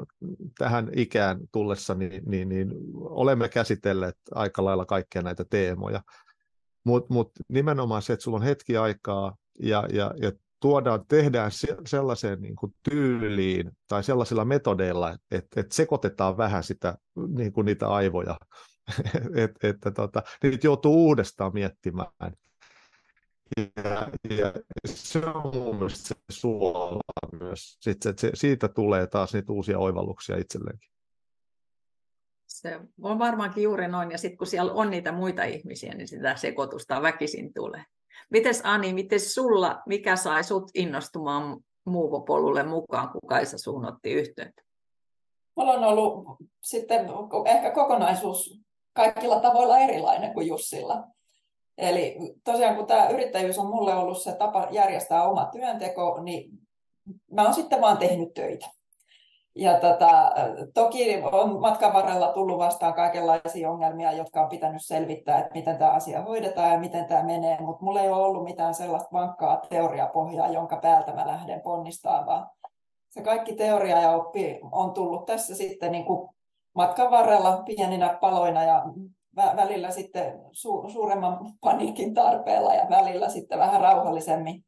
tähän 0.57 0.89
ikään 0.95 1.39
tullessa, 1.51 1.95
niin, 1.95 2.23
niin, 2.25 2.49
niin 2.49 2.71
olemme 2.95 3.49
käsitelleet 3.49 4.17
aika 4.31 4.65
lailla 4.65 4.85
kaikkia 4.85 5.21
näitä 5.21 5.45
teemoja. 5.49 6.01
Mutta 6.83 7.13
mut 7.13 7.31
nimenomaan 7.49 8.01
se, 8.01 8.13
että 8.13 8.23
sulla 8.23 8.37
on 8.37 8.43
hetki 8.43 8.77
aikaa 8.77 9.35
ja, 9.59 9.87
ja, 9.93 10.13
ja 10.21 10.31
tuodaan, 10.59 11.05
tehdään 11.07 11.51
sellaiseen 11.85 12.41
niin 12.41 12.55
kuin 12.55 12.75
tyyliin 12.89 13.71
tai 13.87 14.03
sellaisilla 14.03 14.45
metodeilla, 14.45 15.11
että, 15.31 15.59
että 15.59 15.75
sekoitetaan 15.75 16.37
vähän 16.37 16.63
sitä, 16.63 16.97
niin 17.35 17.53
kuin 17.53 17.65
niitä 17.65 17.87
aivoja, 17.87 18.37
että, 19.35 19.67
että 19.67 19.91
tota, 19.91 20.23
niitä 20.43 20.67
joutuu 20.67 21.05
uudestaan 21.05 21.53
miettimään. 21.53 22.33
Ja, 23.57 24.07
ja 24.37 24.53
se 24.85 25.19
on 25.19 25.55
mun 25.55 25.75
mielestä 25.75 26.07
se 26.07 26.15
suola 26.29 26.99
myös. 27.39 27.77
Sitten, 27.79 28.09
että 28.09 28.21
se, 28.21 28.31
siitä 28.33 28.67
tulee 28.67 29.07
taas 29.07 29.33
niitä 29.33 29.53
uusia 29.53 29.79
oivalluksia 29.79 30.37
itselleenkin. 30.37 30.89
Se 32.47 32.79
on 33.01 33.19
varmaankin 33.19 33.63
juuri 33.63 33.87
noin, 33.87 34.11
ja 34.11 34.17
sitten 34.17 34.37
kun 34.37 34.47
siellä 34.47 34.73
on 34.73 34.89
niitä 34.89 35.11
muita 35.11 35.43
ihmisiä, 35.43 35.93
niin 35.93 36.07
sitä 36.07 36.35
sekoitusta 36.35 37.01
väkisin 37.01 37.53
tulee. 37.53 37.83
Mites 38.29 38.61
Ani, 38.63 38.93
miten 38.93 39.19
sulla, 39.19 39.81
mikä 39.85 40.15
sai 40.15 40.43
sut 40.43 40.71
innostumaan 40.73 41.57
muuvopolulle 41.85 42.63
mukaan, 42.63 43.09
kun 43.09 43.21
Kaisa 43.27 43.57
suun 43.57 43.85
otti 43.85 44.11
yhteyttä? 44.11 44.61
Mulla 45.55 45.71
on 45.71 45.83
ollut 45.83 46.25
sitten 46.61 47.09
ehkä 47.45 47.71
kokonaisuus 47.71 48.61
kaikilla 48.93 49.39
tavoilla 49.39 49.77
erilainen 49.77 50.33
kuin 50.33 50.47
Jussilla. 50.47 51.03
Eli 51.77 52.17
tosiaan 52.43 52.75
kun 52.75 52.87
tämä 52.87 53.07
yrittäjyys 53.07 53.59
on 53.59 53.69
mulle 53.69 53.93
ollut 53.95 54.21
se 54.21 54.35
tapa 54.35 54.67
järjestää 54.71 55.27
oma 55.27 55.45
työnteko, 55.51 56.19
niin 56.23 56.49
mä 57.31 57.43
oon 57.43 57.53
sitten 57.53 57.81
vaan 57.81 57.97
tehnyt 57.97 58.33
töitä. 58.33 58.69
Ja 59.55 59.79
tota, 59.79 60.31
toki 60.73 61.21
on 61.31 61.61
matkan 61.61 61.93
varrella 61.93 62.33
tullut 62.33 62.57
vastaan 62.57 62.93
kaikenlaisia 62.93 63.71
ongelmia, 63.71 64.11
jotka 64.11 64.41
on 64.41 64.49
pitänyt 64.49 64.81
selvittää, 64.85 65.39
että 65.39 65.53
miten 65.53 65.77
tämä 65.77 65.91
asia 65.91 66.21
hoidetaan 66.21 66.71
ja 66.71 66.79
miten 66.79 67.05
tämä 67.05 67.23
menee, 67.23 67.57
mutta 67.61 67.85
mulla 67.85 68.01
ei 68.01 68.09
ole 68.09 68.25
ollut 68.25 68.43
mitään 68.43 68.73
sellaista 68.73 69.09
vankkaa 69.13 69.61
teoriapohjaa, 69.69 70.51
jonka 70.51 70.77
päältä 70.77 71.13
mä 71.13 71.27
lähden 71.27 71.61
ponnistamaan, 71.61 72.25
vaan 72.25 72.49
se 73.09 73.21
kaikki 73.21 73.55
teoria 73.55 74.01
ja 74.01 74.11
oppi 74.11 74.59
on 74.71 74.93
tullut 74.93 75.25
tässä 75.25 75.55
sitten 75.55 75.91
niin 75.91 76.05
kuin 76.05 76.29
matkan 76.73 77.11
varrella 77.11 77.63
pieninä 77.65 78.17
paloina 78.21 78.63
ja 78.63 78.83
välillä 79.35 79.91
sitten 79.91 80.33
su- 80.33 80.91
suuremman 80.91 81.39
paniikin 81.61 82.13
tarpeella 82.13 82.73
ja 82.73 82.87
välillä 82.89 83.29
sitten 83.29 83.59
vähän 83.59 83.81
rauhallisemmin. 83.81 84.65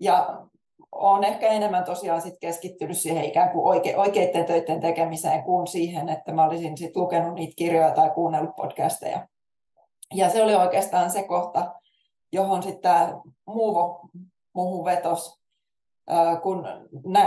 Ja 0.00 0.46
olen 0.92 1.24
ehkä 1.24 1.46
enemmän 1.46 1.84
tosiaan 1.84 2.22
sit 2.22 2.34
keskittynyt 2.40 2.98
siihen 2.98 3.24
ikään 3.24 3.50
kuin 3.50 3.66
oike, 3.66 3.96
oikeiden 3.96 4.44
töiden 4.44 4.80
tekemiseen 4.80 5.42
kuin 5.42 5.66
siihen, 5.66 6.08
että 6.08 6.32
mä 6.32 6.44
olisin 6.44 6.78
sit 6.78 6.96
lukenut 6.96 7.34
niitä 7.34 7.54
kirjoja 7.56 7.90
tai 7.90 8.10
kuunnellut 8.10 8.56
podcasteja. 8.56 9.28
Ja 10.14 10.30
se 10.30 10.42
oli 10.42 10.54
oikeastaan 10.54 11.10
se 11.10 11.22
kohta, 11.22 11.74
johon 12.32 12.62
sitten 12.62 12.82
tämä 12.82 13.20
muuvo 13.46 14.08
muuhun 14.52 14.84
vetos, 14.84 15.40
kun 16.42 16.66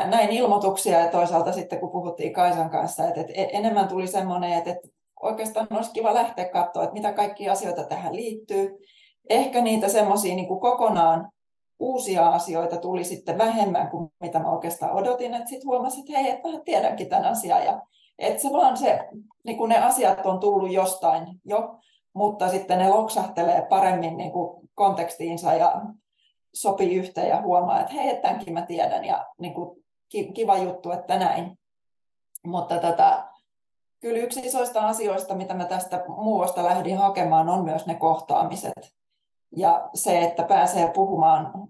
näin 0.09 0.29
ilmoituksia 0.29 0.99
ja 0.99 1.11
toisaalta 1.11 1.51
sitten 1.51 1.79
kun 1.79 1.91
puhuttiin 1.91 2.33
Kaisan 2.33 2.69
kanssa, 2.69 3.07
että 3.07 3.33
e-, 3.33 3.49
enemmän 3.51 3.87
tuli 3.87 4.07
semmoinen, 4.07 4.53
että 4.53 4.89
oikeastaan 5.21 5.67
olisi 5.71 5.91
kiva 5.91 6.13
lähteä 6.13 6.49
katsoa, 6.49 6.83
että 6.83 6.93
mitä 6.93 7.13
kaikkia 7.13 7.51
asioita 7.51 7.83
tähän 7.83 8.15
liittyy. 8.15 8.77
Ehkä 9.29 9.61
niitä 9.61 9.89
semmoisia 9.89 10.35
niin 10.35 10.59
kokonaan 10.59 11.31
uusia 11.79 12.29
asioita 12.29 12.77
tuli 12.77 13.03
sitten 13.03 13.37
vähemmän 13.37 13.89
kuin 13.89 14.11
mitä 14.19 14.39
mä 14.39 14.51
oikeastaan 14.51 14.91
odotin, 14.91 15.33
että 15.33 15.49
sitten 15.49 15.67
huomasin, 15.67 15.99
että 15.99 16.19
hei, 16.19 16.31
että 16.31 16.47
mä 16.47 16.59
tiedänkin 16.65 17.09
tämän 17.09 17.25
asian 17.25 17.65
ja 17.65 17.81
että 18.19 18.41
se 18.41 18.49
vaan 18.51 18.77
se, 18.77 19.07
niin 19.43 19.57
kuin 19.57 19.69
ne 19.69 19.77
asiat 19.77 20.25
on 20.25 20.39
tullut 20.39 20.71
jostain 20.71 21.41
jo, 21.45 21.79
mutta 22.13 22.49
sitten 22.49 22.77
ne 22.77 22.89
loksahtelee 22.89 23.65
paremmin 23.69 24.17
niin 24.17 24.31
kuin 24.31 24.69
kontekstiinsa 24.75 25.53
ja 25.53 25.81
sopii 26.53 26.95
yhteen 26.95 27.29
ja 27.29 27.41
huomaa, 27.41 27.79
että 27.79 27.93
hei, 27.93 28.21
tämänkin 28.21 28.53
mä 28.53 28.61
tiedän 28.61 29.05
ja 29.05 29.25
niin 29.39 29.53
kuin, 29.53 29.83
kiva 30.33 30.57
juttu, 30.57 30.91
että 30.91 31.19
näin. 31.19 31.59
Mutta 32.45 32.79
tätä, 32.79 33.26
kyllä 33.99 34.19
yksi 34.19 34.39
isoista 34.39 34.87
asioista, 34.87 35.35
mitä 35.35 35.53
mä 35.53 35.65
tästä 35.65 36.03
muuosta 36.07 36.63
lähdin 36.63 36.97
hakemaan, 36.97 37.49
on 37.49 37.63
myös 37.63 37.85
ne 37.85 37.95
kohtaamiset. 37.95 38.95
Ja 39.55 39.89
se, 39.93 40.21
että 40.21 40.43
pääsee 40.43 40.91
puhumaan 40.91 41.67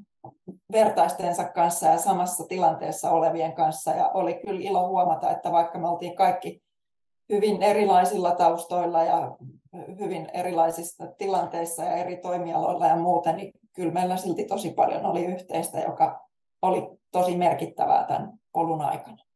vertaistensa 0.71 1.43
kanssa 1.43 1.87
ja 1.87 1.97
samassa 1.97 2.43
tilanteessa 2.47 3.11
olevien 3.11 3.53
kanssa. 3.53 3.91
Ja 3.91 4.11
oli 4.13 4.33
kyllä 4.45 4.61
ilo 4.63 4.87
huomata, 4.87 5.31
että 5.31 5.51
vaikka 5.51 5.79
me 5.79 5.89
oltiin 5.89 6.15
kaikki 6.15 6.61
hyvin 7.29 7.63
erilaisilla 7.63 8.31
taustoilla 8.31 9.03
ja 9.03 9.37
hyvin 9.99 10.29
erilaisissa 10.33 11.07
tilanteissa 11.17 11.83
ja 11.83 11.91
eri 11.91 12.17
toimialoilla 12.17 12.87
ja 12.87 12.95
muuten, 12.95 13.37
niin 13.37 13.51
kyllä 13.73 13.91
meillä 13.91 14.17
silti 14.17 14.45
tosi 14.45 14.71
paljon 14.71 15.05
oli 15.05 15.25
yhteistä, 15.25 15.79
joka 15.79 16.27
oli 16.61 16.87
tosi 17.11 17.37
merkittävää 17.37 18.03
tämän 18.03 18.33
polun 18.51 18.81
aikana. 18.81 19.26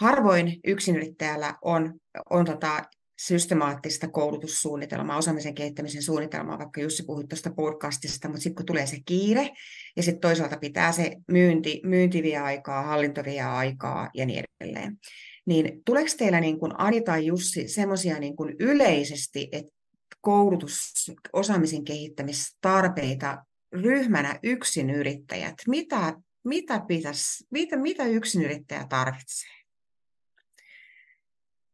Harvoin 0.00 0.60
yksinyrittäjällä 0.64 1.54
on, 1.62 1.94
on 2.30 2.44
tota 2.44 2.82
systemaattista 3.20 4.08
koulutussuunnitelmaa, 4.08 5.16
osaamisen 5.16 5.54
kehittämisen 5.54 6.02
suunnitelmaa, 6.02 6.58
vaikka 6.58 6.80
Jussi 6.80 7.02
puhui 7.02 7.24
tuosta 7.26 7.50
podcastista, 7.50 8.28
mutta 8.28 8.42
sitten 8.42 8.54
kun 8.54 8.66
tulee 8.66 8.86
se 8.86 8.96
kiire, 9.06 9.50
ja 9.96 10.02
sitten 10.02 10.20
toisaalta 10.20 10.56
pitää 10.56 10.92
se 10.92 11.16
myynti, 11.28 11.80
myynti 11.84 12.22
vie 12.22 12.38
aikaa, 12.38 12.82
hallinto 12.82 13.24
vie 13.24 13.42
aikaa 13.42 14.10
ja 14.14 14.26
niin 14.26 14.44
edelleen. 14.60 14.98
Niin 15.46 15.82
tuleeko 15.84 16.10
teillä 16.18 16.40
niin 16.40 16.58
kuin 16.58 16.72
Ani 16.78 17.00
tai 17.00 17.26
Jussi 17.26 17.68
semmoisia 17.68 18.18
niin 18.18 18.34
yleisesti, 18.58 19.48
että 19.52 19.72
koulutus, 20.20 21.10
osaamisen 21.32 21.84
kehittämistarpeita 21.84 23.44
ryhmänä 23.72 24.38
yksinyrittäjät, 24.42 25.54
mitä, 25.68 26.14
mitä, 26.44 26.80
pitäisi, 26.88 27.46
mitä, 27.50 27.76
mitä 27.76 28.04
yksinyrittäjä 28.04 28.86
tarvitsee? 28.88 29.59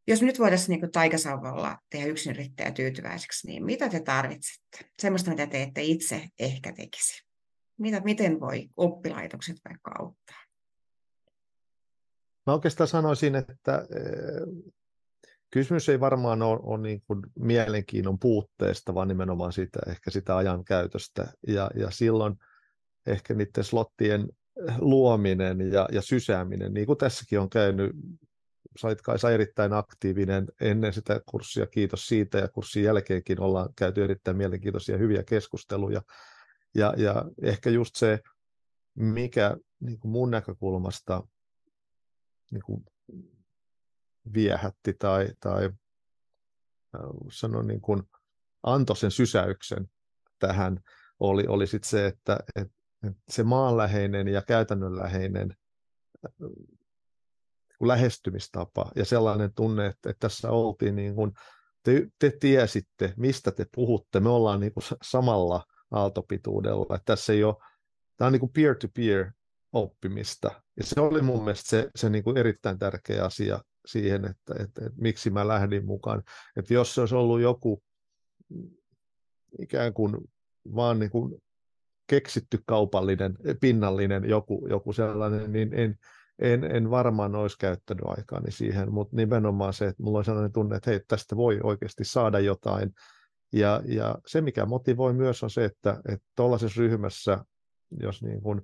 Jos 0.06 0.22
nyt 0.22 0.38
voitaisiin 0.38 0.80
niin 0.80 0.92
taikasauvalla 0.92 1.78
tehdä 1.90 2.06
yksinyrittäjä 2.06 2.70
tyytyväiseksi, 2.70 3.46
niin 3.46 3.64
mitä 3.64 3.88
te 3.88 4.00
tarvitsette? 4.00 4.92
Semmoista, 4.98 5.30
mitä 5.30 5.46
te 5.46 5.62
ette 5.62 5.82
itse 5.82 6.28
ehkä 6.38 6.72
tekisi. 6.72 7.26
Mitä, 7.78 8.00
miten 8.00 8.40
voi 8.40 8.68
oppilaitokset 8.76 9.56
vaikka 9.68 9.90
auttaa? 9.98 10.36
Mä 12.46 12.52
oikeastaan 12.52 12.88
sanoisin, 12.88 13.34
että 13.34 13.86
eh, 13.90 14.74
kysymys 15.50 15.88
ei 15.88 16.00
varmaan 16.00 16.42
ole, 16.42 16.60
ole 16.62 16.82
niin 16.82 17.02
kuin 17.06 17.22
mielenkiinnon 17.38 18.18
puutteesta, 18.18 18.94
vaan 18.94 19.08
nimenomaan 19.08 19.52
siitä, 19.52 19.78
ehkä 19.86 20.10
sitä 20.10 20.36
ajan 20.36 20.64
käytöstä. 20.64 21.26
Ja, 21.46 21.70
ja 21.74 21.90
silloin 21.90 22.34
ehkä 23.06 23.34
niiden 23.34 23.64
slottien 23.64 24.28
luominen 24.78 25.72
ja, 25.72 25.88
ja 25.92 26.02
sysääminen, 26.02 26.74
niin 26.74 26.86
kuin 26.86 26.98
tässäkin 26.98 27.40
on 27.40 27.50
käynyt, 27.50 27.92
sait 28.76 29.02
Kaisa 29.02 29.30
erittäin 29.30 29.72
aktiivinen 29.72 30.46
ennen 30.60 30.92
sitä 30.92 31.20
kurssia, 31.26 31.66
kiitos 31.66 32.06
siitä, 32.06 32.38
ja 32.38 32.48
kurssin 32.48 32.84
jälkeenkin 32.84 33.40
ollaan 33.40 33.68
käyty 33.76 34.04
erittäin 34.04 34.36
mielenkiintoisia 34.36 34.98
hyviä 34.98 35.22
keskusteluja. 35.22 36.02
Ja, 36.74 36.94
ja 36.96 37.24
ehkä 37.42 37.70
just 37.70 37.96
se, 37.96 38.20
mikä 38.94 39.56
niin 39.80 39.98
kuin 39.98 40.12
mun 40.12 40.30
näkökulmasta 40.30 41.22
niin 42.50 42.62
kuin 42.62 42.84
viehätti 44.34 44.94
tai, 44.98 45.28
tai 45.40 45.64
äh, 45.64 45.70
sanon 47.30 47.66
niin 47.66 47.80
kuin 47.80 48.02
antoi 48.62 48.96
sen 48.96 49.10
sysäyksen 49.10 49.90
tähän, 50.38 50.80
oli, 51.20 51.46
oli 51.46 51.66
sit 51.66 51.84
se, 51.84 52.06
että, 52.06 52.38
että 52.54 52.74
se 53.28 53.42
maanläheinen 53.42 54.28
ja 54.28 54.42
käytännönläheinen 54.42 55.56
äh, 56.24 56.32
lähestymistapa 57.82 58.90
ja 58.96 59.04
sellainen 59.04 59.50
tunne, 59.54 59.86
että, 59.86 60.10
että 60.10 60.20
tässä 60.20 60.50
oltiin 60.50 60.96
niin 60.96 61.14
kuin, 61.14 61.32
te, 61.82 62.06
te 62.18 62.32
tiesitte, 62.40 63.14
mistä 63.16 63.50
te 63.50 63.66
puhutte, 63.74 64.20
me 64.20 64.28
ollaan 64.28 64.60
niin 64.60 64.72
kuin 64.72 64.84
samalla 65.02 65.64
aaltopituudella, 65.90 66.94
että 66.94 67.04
tässä 67.04 67.32
ei 67.32 67.44
ole, 67.44 67.56
tämä 68.16 68.26
on 68.26 68.32
niin 68.32 68.40
kuin 68.40 68.52
peer-to-peer 68.52 69.32
oppimista, 69.72 70.62
ja 70.76 70.84
se 70.84 71.00
oli 71.00 71.22
mun 71.22 71.44
mielestä 71.44 71.70
se, 71.70 71.90
se 71.96 72.10
niin 72.10 72.24
kuin 72.24 72.36
erittäin 72.36 72.78
tärkeä 72.78 73.24
asia 73.24 73.60
siihen, 73.86 74.24
että, 74.24 74.54
että, 74.54 74.86
että 74.86 75.00
miksi 75.00 75.30
mä 75.30 75.48
lähdin 75.48 75.86
mukaan, 75.86 76.22
että 76.56 76.74
jos 76.74 76.94
se 76.94 77.00
olisi 77.00 77.14
ollut 77.14 77.40
joku 77.40 77.82
ikään 79.60 79.94
kuin 79.94 80.16
vaan 80.74 80.98
niin 80.98 81.10
kuin 81.10 81.42
keksitty 82.06 82.62
kaupallinen, 82.66 83.36
pinnallinen 83.60 84.24
joku, 84.24 84.66
joku 84.70 84.92
sellainen, 84.92 85.52
niin 85.52 85.74
en, 85.74 85.96
en, 86.38 86.64
en 86.64 86.90
varmaan 86.90 87.34
olisi 87.34 87.58
käyttänyt 87.58 88.04
aikaani 88.06 88.50
siihen, 88.50 88.92
mutta 88.92 89.16
nimenomaan 89.16 89.72
se, 89.72 89.86
että 89.86 90.02
mulla 90.02 90.18
on 90.18 90.24
sellainen 90.24 90.52
tunne, 90.52 90.76
että 90.76 90.90
hei, 90.90 91.00
tästä 91.08 91.36
voi 91.36 91.60
oikeasti 91.62 92.04
saada 92.04 92.38
jotain. 92.38 92.94
Ja, 93.52 93.82
ja 93.84 94.14
se, 94.26 94.40
mikä 94.40 94.66
motivoi 94.66 95.12
myös, 95.12 95.42
on 95.42 95.50
se, 95.50 95.64
että 95.64 96.00
tuollaisessa 96.36 96.80
ryhmässä, 96.80 97.44
jos 98.00 98.22
niin 98.22 98.40
kuin 98.40 98.62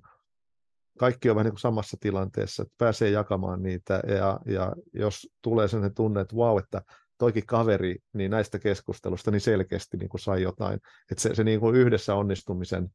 kaikki 0.98 1.30
on 1.30 1.36
vähän 1.36 1.44
niin 1.44 1.52
kuin 1.52 1.60
samassa 1.60 1.96
tilanteessa, 2.00 2.62
että 2.62 2.74
pääsee 2.78 3.10
jakamaan 3.10 3.62
niitä, 3.62 4.00
ja, 4.08 4.40
ja 4.46 4.72
jos 4.92 5.28
tulee 5.42 5.68
sellainen 5.68 5.94
tunne, 5.94 6.20
että 6.20 6.36
vau, 6.36 6.54
wow, 6.54 6.58
että 6.58 6.82
toikin 7.18 7.46
kaveri 7.46 7.96
niin 8.12 8.30
näistä 8.30 8.58
keskustelusta 8.58 9.30
niin 9.30 9.40
selkeästi 9.40 9.96
niin 9.96 10.08
kuin 10.08 10.20
sai 10.20 10.42
jotain, 10.42 10.74
että 11.10 11.22
se, 11.22 11.34
se 11.34 11.44
niin 11.44 11.60
kuin 11.60 11.76
yhdessä 11.76 12.14
onnistumisen 12.14 12.88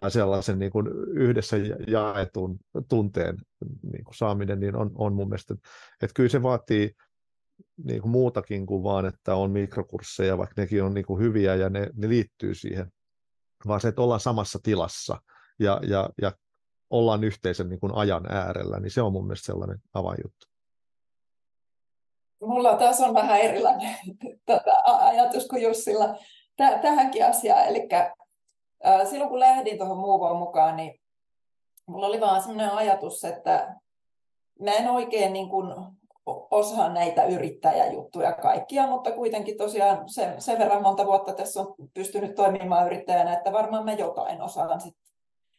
tai 0.00 0.10
sellaisen 0.10 0.58
niin 0.58 0.72
kuin 0.72 0.86
yhdessä 1.08 1.56
jaetun 1.86 2.58
tunteen 2.88 3.36
niin 3.92 4.04
kuin 4.04 4.14
saaminen, 4.14 4.60
niin 4.60 4.76
on, 4.76 4.90
on 4.94 5.14
mun 5.14 5.28
mielestä, 5.28 5.54
että 6.02 6.14
kyllä 6.14 6.28
se 6.28 6.42
vaatii 6.42 6.90
niin 7.84 8.02
kuin 8.02 8.12
muutakin 8.12 8.66
kuin 8.66 8.82
vaan, 8.82 9.06
että 9.06 9.34
on 9.34 9.50
mikrokursseja, 9.50 10.38
vaikka 10.38 10.54
nekin 10.62 10.82
on 10.82 10.94
niin 10.94 11.06
kuin 11.06 11.22
hyviä 11.22 11.54
ja 11.54 11.68
ne, 11.68 11.90
ne 11.94 12.08
liittyy 12.08 12.54
siihen, 12.54 12.92
vaan 13.66 13.80
se, 13.80 13.88
että 13.88 14.02
ollaan 14.02 14.20
samassa 14.20 14.58
tilassa 14.62 15.22
ja, 15.58 15.80
ja, 15.88 16.10
ja 16.22 16.32
ollaan 16.90 17.24
yhteisen 17.24 17.68
niin 17.68 17.80
kuin 17.80 17.94
ajan 17.94 18.32
äärellä, 18.32 18.80
niin 18.80 18.90
se 18.90 19.02
on 19.02 19.12
mun 19.12 19.26
mielestä 19.26 19.46
sellainen 19.46 19.78
avainjuttu. 19.94 20.46
Mulla 22.40 22.76
taas 22.76 23.00
on 23.00 23.14
vähän 23.14 23.40
erilainen 23.40 23.96
tätä 24.46 24.72
ajatus 24.84 25.46
kuin 25.46 25.62
Jussilla 25.62 26.18
tähänkin 26.56 27.26
asiaan. 27.26 27.64
Eli 27.68 27.88
silloin 29.10 29.30
kun 29.30 29.40
lähdin 29.40 29.78
tuohon 29.78 29.98
Muuvoon 29.98 30.36
mukaan, 30.36 30.76
niin 30.76 31.00
mulla 31.86 32.06
oli 32.06 32.20
vaan 32.20 32.42
sellainen 32.42 32.70
ajatus, 32.70 33.24
että 33.24 33.74
mä 34.60 34.70
en 34.70 34.90
oikein 34.90 35.32
niin 35.32 35.48
kuin 35.48 35.74
osaa 36.50 36.88
näitä 36.88 37.24
yrittäjäjuttuja 37.24 38.32
kaikkia, 38.32 38.86
mutta 38.86 39.12
kuitenkin 39.12 39.56
tosiaan 39.56 40.08
sen, 40.08 40.40
sen 40.40 40.58
verran 40.58 40.82
monta 40.82 41.06
vuotta 41.06 41.32
tässä 41.32 41.60
on 41.60 41.74
pystynyt 41.94 42.34
toimimaan 42.34 42.86
yrittäjänä, 42.86 43.32
että 43.32 43.52
varmaan 43.52 43.84
mä 43.84 43.92
jotain 43.92 44.42
osaan 44.42 44.80
sit 44.80 44.96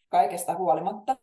kaikesta 0.09 0.55
huolimatta. 0.55 1.17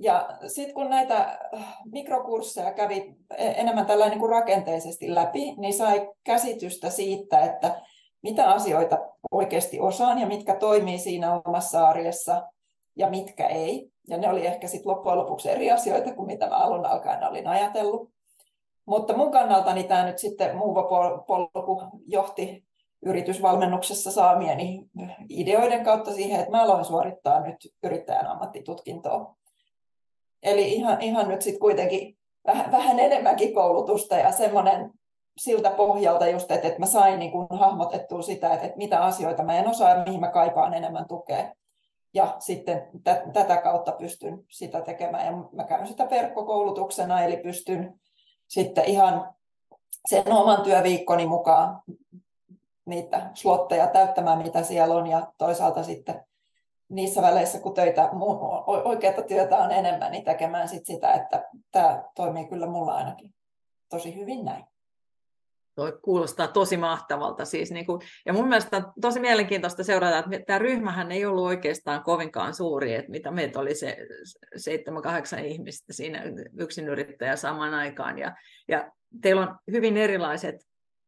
Ja 0.00 0.28
sitten 0.46 0.74
kun 0.74 0.90
näitä 0.90 1.38
mikrokursseja 1.84 2.72
kävi 2.72 3.14
enemmän 3.38 3.86
tällainen 3.86 4.10
niin 4.10 4.20
kuin 4.20 4.30
rakenteisesti 4.30 5.14
läpi, 5.14 5.54
niin 5.56 5.74
sai 5.74 6.10
käsitystä 6.24 6.90
siitä, 6.90 7.38
että 7.40 7.80
mitä 8.22 8.50
asioita 8.50 8.98
oikeasti 9.30 9.80
osaan 9.80 10.18
ja 10.18 10.26
mitkä 10.26 10.54
toimii 10.54 10.98
siinä 10.98 11.40
omassa 11.44 11.88
arjessa 11.88 12.48
ja 12.96 13.10
mitkä 13.10 13.46
ei. 13.46 13.92
Ja 14.08 14.18
ne 14.18 14.30
oli 14.30 14.46
ehkä 14.46 14.68
sitten 14.68 14.92
loppujen 14.92 15.18
lopuksi 15.18 15.50
eri 15.50 15.70
asioita 15.70 16.14
kuin 16.14 16.26
mitä 16.26 16.48
mä 16.48 16.56
alun 16.56 16.86
alkaen 16.86 17.24
olin 17.24 17.46
ajatellut. 17.46 18.10
Mutta 18.86 19.16
mun 19.16 19.30
kannaltani 19.30 19.84
tämä 19.84 20.06
nyt 20.06 20.18
sitten 20.18 20.56
Muuvo-polku 20.56 21.82
johti 22.06 22.64
yritysvalmennuksessa 23.02 24.10
saamieni 24.10 24.84
ideoiden 25.28 25.84
kautta 25.84 26.12
siihen, 26.12 26.40
että 26.40 26.50
mä 26.50 26.62
aloin 26.62 26.84
suorittaa 26.84 27.40
nyt 27.40 27.56
yrittäjän 27.82 28.26
ammattitutkintoa. 28.26 29.36
Eli 30.42 30.72
ihan, 30.72 31.00
ihan 31.00 31.28
nyt 31.28 31.42
sitten 31.42 31.60
kuitenkin 31.60 32.18
vähän, 32.46 32.72
vähän 32.72 33.00
enemmänkin 33.00 33.54
koulutusta 33.54 34.16
ja 34.16 34.32
semmoinen 34.32 34.90
siltä 35.36 35.70
pohjalta 35.70 36.26
just, 36.26 36.50
että, 36.50 36.68
että 36.68 36.80
mä 36.80 36.86
sain 36.86 37.18
niin 37.18 37.32
kuin 37.32 37.46
hahmotettua 37.50 38.22
sitä, 38.22 38.52
että, 38.52 38.66
että 38.66 38.78
mitä 38.78 39.04
asioita 39.04 39.42
mä 39.42 39.58
en 39.58 39.68
osaa 39.68 39.90
ja 39.90 40.04
mihin 40.04 40.20
mä 40.20 40.30
kaipaan 40.30 40.74
enemmän 40.74 41.08
tukea. 41.08 41.52
Ja 42.14 42.36
sitten 42.38 42.88
t- 43.04 43.32
tätä 43.32 43.56
kautta 43.56 43.92
pystyn 43.92 44.44
sitä 44.48 44.80
tekemään. 44.80 45.26
Ja 45.26 45.32
mä 45.52 45.64
käyn 45.64 45.86
sitä 45.86 46.10
verkkokoulutuksena, 46.10 47.22
eli 47.22 47.36
pystyn 47.36 48.00
sitten 48.48 48.84
ihan 48.84 49.34
sen 50.08 50.32
oman 50.32 50.62
työviikkoni 50.62 51.26
mukaan 51.26 51.82
niitä 52.84 53.30
slotteja 53.34 53.86
täyttämään, 53.86 54.38
mitä 54.38 54.62
siellä 54.62 54.94
on, 54.94 55.06
ja 55.06 55.32
toisaalta 55.38 55.82
sitten 55.82 56.24
niissä 56.88 57.22
väleissä, 57.22 57.60
kun 57.60 57.74
töitä, 57.74 58.10
oikeaa 58.84 59.22
työtä 59.22 59.58
on 59.58 59.72
enemmän, 59.72 60.12
niin 60.12 60.24
tekemään 60.24 60.68
sit 60.68 60.86
sitä, 60.86 61.12
että 61.12 61.48
tämä 61.70 62.04
toimii 62.14 62.46
kyllä 62.46 62.66
mulla 62.66 62.94
ainakin 62.94 63.34
tosi 63.88 64.16
hyvin 64.16 64.44
näin. 64.44 64.64
Toi 65.74 65.98
kuulostaa 66.02 66.48
tosi 66.48 66.76
mahtavalta. 66.76 67.44
Siis 67.44 67.70
niin 67.70 67.86
kuin, 67.86 68.00
ja 68.26 68.32
mun 68.32 68.48
mielestä 68.48 68.76
on 68.76 68.92
tosi 69.00 69.20
mielenkiintoista 69.20 69.84
seurata, 69.84 70.18
että 70.18 70.46
tämä 70.46 70.58
ryhmähän 70.58 71.12
ei 71.12 71.26
ollut 71.26 71.44
oikeastaan 71.44 72.02
kovinkaan 72.02 72.54
suuri, 72.54 72.94
että 72.94 73.10
mitä 73.10 73.30
meitä 73.30 73.60
oli 73.60 73.74
se 73.74 73.96
7-8 75.38 75.44
ihmistä 75.44 75.92
siinä 75.92 76.22
yrittäjä 76.90 77.36
samaan 77.36 77.74
aikaan. 77.74 78.18
Ja, 78.18 78.36
ja 78.68 78.92
teillä 79.22 79.42
on 79.42 79.56
hyvin 79.72 79.96
erilaiset, 79.96 80.56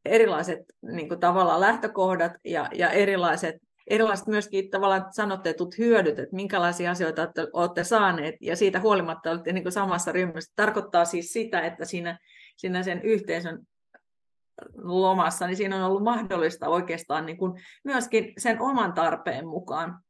erilaiset 0.04 0.60
niin 0.82 1.08
kuin 1.08 1.20
tavallaan 1.20 1.60
lähtökohdat 1.60 2.32
ja, 2.44 2.68
ja 2.72 2.90
erilaiset 2.90 3.56
erilaiset 3.86 4.26
myöskin 4.26 4.70
tavallaan 4.70 5.06
sanottetut 5.10 5.78
hyödyt, 5.78 6.18
että 6.18 6.36
minkälaisia 6.36 6.90
asioita 6.90 7.22
olette, 7.22 7.46
olette 7.52 7.84
saaneet, 7.84 8.34
ja 8.40 8.56
siitä 8.56 8.80
huolimatta 8.80 9.30
olette 9.30 9.52
niin 9.52 9.62
kuin 9.62 9.72
samassa 9.72 10.12
ryhmässä. 10.12 10.52
Tarkoittaa 10.56 11.04
siis 11.04 11.32
sitä, 11.32 11.60
että 11.60 11.84
siinä, 11.84 12.18
siinä 12.56 12.82
sen 12.82 13.02
yhteisön 13.02 13.66
lomassa, 14.76 15.46
niin 15.46 15.56
siinä 15.56 15.76
on 15.76 15.90
ollut 15.90 16.02
mahdollista 16.02 16.68
oikeastaan 16.68 17.26
niin 17.26 17.36
kuin 17.36 17.52
myöskin 17.84 18.32
sen 18.38 18.60
oman 18.60 18.92
tarpeen 18.92 19.46
mukaan 19.48 20.00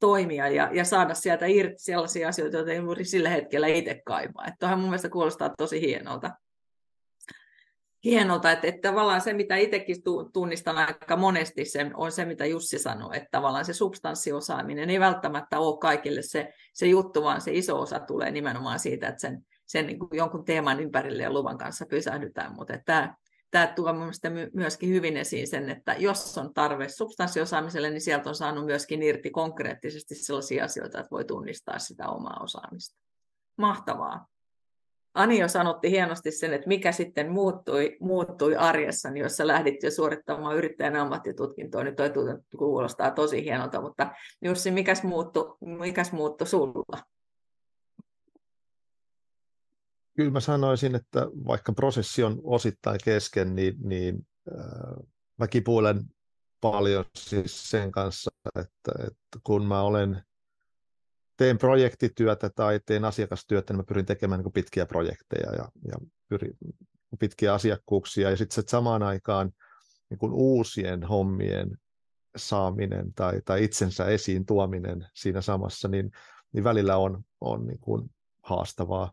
toimia 0.00 0.48
ja, 0.48 0.70
ja 0.72 0.84
saada 0.84 1.14
sieltä 1.14 1.46
irti 1.46 1.74
sellaisia 1.78 2.28
asioita, 2.28 2.56
joita 2.56 2.72
juuri 2.72 3.04
sillä 3.04 3.28
hetkellä 3.28 3.66
itse 3.66 4.02
kaipaa. 4.06 4.46
Että 4.46 4.76
mun 4.76 4.84
mielestä 4.84 5.08
kuulostaa 5.08 5.54
tosi 5.58 5.80
hienolta 5.80 6.30
hienolta, 8.04 8.52
että, 8.52 8.66
että 8.66 8.88
tavallaan 8.88 9.20
se, 9.20 9.32
mitä 9.32 9.56
itsekin 9.56 9.96
tunnistan 10.32 10.78
aika 10.78 11.16
monesti, 11.16 11.64
se 11.64 11.90
on 11.94 12.12
se, 12.12 12.24
mitä 12.24 12.46
Jussi 12.46 12.78
sanoi, 12.78 13.16
että 13.16 13.28
tavallaan 13.30 13.64
se 13.64 13.72
substanssiosaaminen 13.72 14.90
ei 14.90 15.00
välttämättä 15.00 15.58
ole 15.58 15.78
kaikille 15.78 16.22
se, 16.22 16.52
se 16.72 16.86
juttu, 16.86 17.22
vaan 17.22 17.40
se 17.40 17.52
iso 17.52 17.80
osa 17.80 18.00
tulee 18.00 18.30
nimenomaan 18.30 18.78
siitä, 18.78 19.08
että 19.08 19.20
sen, 19.20 19.46
sen 19.66 19.86
niin 19.86 19.98
kuin 19.98 20.08
jonkun 20.12 20.44
teeman 20.44 20.80
ympärille 20.80 21.22
ja 21.22 21.32
luvan 21.32 21.58
kanssa 21.58 21.86
pysähdytään, 21.86 22.54
mutta 22.54 22.78
tämä, 22.84 23.14
tämä 23.52 23.66
tuo 23.66 23.92
mielestäni 23.92 24.50
myöskin 24.54 24.88
hyvin 24.88 25.16
esiin 25.16 25.48
sen, 25.48 25.70
että 25.70 25.94
jos 25.98 26.38
on 26.38 26.54
tarve 26.54 26.88
substanssiosaamiselle, 26.88 27.90
niin 27.90 28.00
sieltä 28.00 28.28
on 28.28 28.34
saanut 28.34 28.66
myöskin 28.66 29.02
irti 29.02 29.30
konkreettisesti 29.30 30.14
sellaisia 30.14 30.64
asioita, 30.64 31.00
että 31.00 31.10
voi 31.10 31.24
tunnistaa 31.24 31.78
sitä 31.78 32.08
omaa 32.08 32.40
osaamista. 32.42 32.96
Mahtavaa. 33.56 34.26
Ani 35.14 35.38
jo 35.38 35.48
sanotti 35.48 35.90
hienosti 35.90 36.30
sen, 36.30 36.52
että 36.52 36.68
mikä 36.68 36.92
sitten 36.92 37.32
muuttui, 37.32 37.96
muuttui 38.00 38.56
arjessa, 38.56 39.10
niin 39.10 39.22
jos 39.22 39.36
sä 39.36 39.46
lähdit 39.46 39.82
jo 39.82 39.90
suorittamaan 39.90 40.56
yrittäjän 40.56 40.96
ammattitutkintoa, 40.96 41.84
niin 41.84 41.96
toi 41.96 42.12
kuulostaa 42.58 43.10
tosi 43.10 43.44
hienolta, 43.44 43.80
mutta 43.80 44.10
Jussi, 44.44 44.70
mikäs 44.70 45.02
muuttui, 45.02 45.56
mikäs 45.60 46.12
muuttui 46.12 46.46
sulla? 46.46 46.98
Kyllä 50.16 50.30
mä 50.30 50.40
sanoisin, 50.40 50.94
että 50.94 51.26
vaikka 51.46 51.72
prosessi 51.72 52.22
on 52.22 52.40
osittain 52.42 53.00
kesken, 53.04 53.54
niin, 53.54 53.74
niin 53.84 54.26
äh, 54.58 55.06
mä 55.38 55.48
kipuilen 55.48 56.04
paljon 56.60 57.04
siis 57.16 57.70
sen 57.70 57.92
kanssa, 57.92 58.30
että, 58.46 58.92
että 58.98 59.38
kun 59.44 59.66
mä 59.66 59.82
olen 59.82 60.22
teen 61.36 61.58
projektityötä 61.58 62.50
tai 62.50 62.80
teen 62.86 63.04
asiakastyötä, 63.04 63.72
niin 63.72 63.78
mä 63.78 63.84
pyrin 63.84 64.06
tekemään 64.06 64.40
niin 64.40 64.52
pitkiä 64.52 64.86
projekteja 64.86 65.52
ja, 65.52 65.68
ja 65.88 65.96
pyrin 66.28 66.56
pitkiä 67.18 67.54
asiakkuuksia. 67.54 68.30
Ja 68.30 68.36
sitten 68.36 68.64
samaan 68.68 69.02
aikaan 69.02 69.52
niin 70.10 70.18
kuin 70.18 70.32
uusien 70.32 71.02
hommien 71.02 71.78
saaminen 72.36 73.14
tai, 73.14 73.42
tai 73.44 73.64
itsensä 73.64 74.04
esiin 74.04 74.46
tuominen 74.46 75.06
siinä 75.14 75.40
samassa, 75.40 75.88
niin, 75.88 76.10
niin 76.52 76.64
välillä 76.64 76.96
on, 76.96 77.24
on 77.40 77.66
niin 77.66 77.80
kuin 77.80 78.10
haastavaa. 78.42 79.12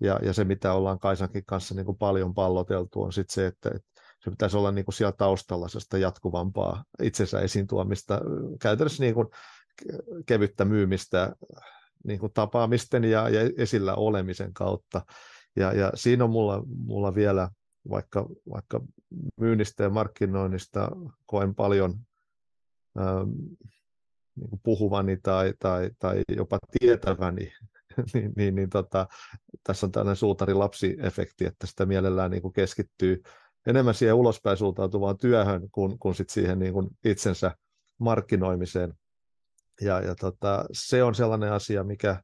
Ja, 0.00 0.18
ja 0.22 0.32
se, 0.32 0.44
mitä 0.44 0.72
ollaan 0.72 0.98
Kaisankin 0.98 1.44
kanssa 1.46 1.74
niin 1.74 1.86
kuin 1.86 1.98
paljon 1.98 2.34
palloteltu, 2.34 3.02
on 3.02 3.12
sit 3.12 3.30
se, 3.30 3.46
että, 3.46 3.70
että 3.74 4.02
se 4.24 4.30
pitäisi 4.30 4.56
olla 4.56 4.72
niin 4.72 4.84
kuin 4.84 4.94
siellä 4.94 5.12
taustalla 5.12 5.68
sellaista 5.68 5.98
jatkuvampaa 5.98 6.84
itsensä 7.02 7.40
esiin 7.40 7.66
tuomista, 7.66 8.20
käytännössä 8.60 9.02
niin 9.02 9.14
kuin 9.14 9.28
kevyttä 10.26 10.64
myymistä 10.64 11.32
niin 12.04 12.20
kuin 12.20 12.32
tapaamisten 12.32 13.04
ja, 13.04 13.28
ja 13.28 13.50
esillä 13.56 13.94
olemisen 13.94 14.52
kautta. 14.52 15.06
Ja, 15.56 15.72
ja 15.72 15.92
siinä 15.94 16.24
on 16.24 16.30
mulla, 16.30 16.62
mulla 16.66 17.14
vielä, 17.14 17.50
vaikka, 17.90 18.28
vaikka 18.52 18.80
myynnistä 19.40 19.82
ja 19.82 19.90
markkinoinnista 19.90 20.88
koen 21.26 21.54
paljon 21.54 21.94
ähm, 22.98 23.28
niin 24.36 24.50
kuin 24.50 24.60
puhuvani 24.62 25.16
tai, 25.22 25.54
tai, 25.58 25.90
tai 25.98 26.22
jopa 26.28 26.58
tietäväni, 26.80 27.52
niin, 28.14 28.32
niin, 28.36 28.54
niin 28.54 28.70
tota, 28.70 29.06
tässä 29.64 29.86
on 29.86 29.92
tällainen 29.92 30.16
suutari-lapsi-efekti, 30.16 31.46
että 31.46 31.66
sitä 31.66 31.86
mielellään 31.86 32.30
niin 32.30 32.42
kuin 32.42 32.52
keskittyy 32.52 33.22
enemmän 33.66 33.94
siihen 33.94 34.14
ulospäin 34.14 34.56
suuntautuvaan 34.56 35.18
työhön 35.18 35.70
kuin, 35.72 35.98
kuin 35.98 36.14
sit 36.14 36.30
siihen 36.30 36.58
niin 36.58 36.72
kuin 36.72 36.88
itsensä 37.04 37.56
markkinoimiseen. 37.98 38.94
Ja, 39.80 40.00
ja 40.00 40.14
tota, 40.14 40.64
se 40.72 41.02
on 41.02 41.14
sellainen 41.14 41.52
asia, 41.52 41.84
mikä, 41.84 42.22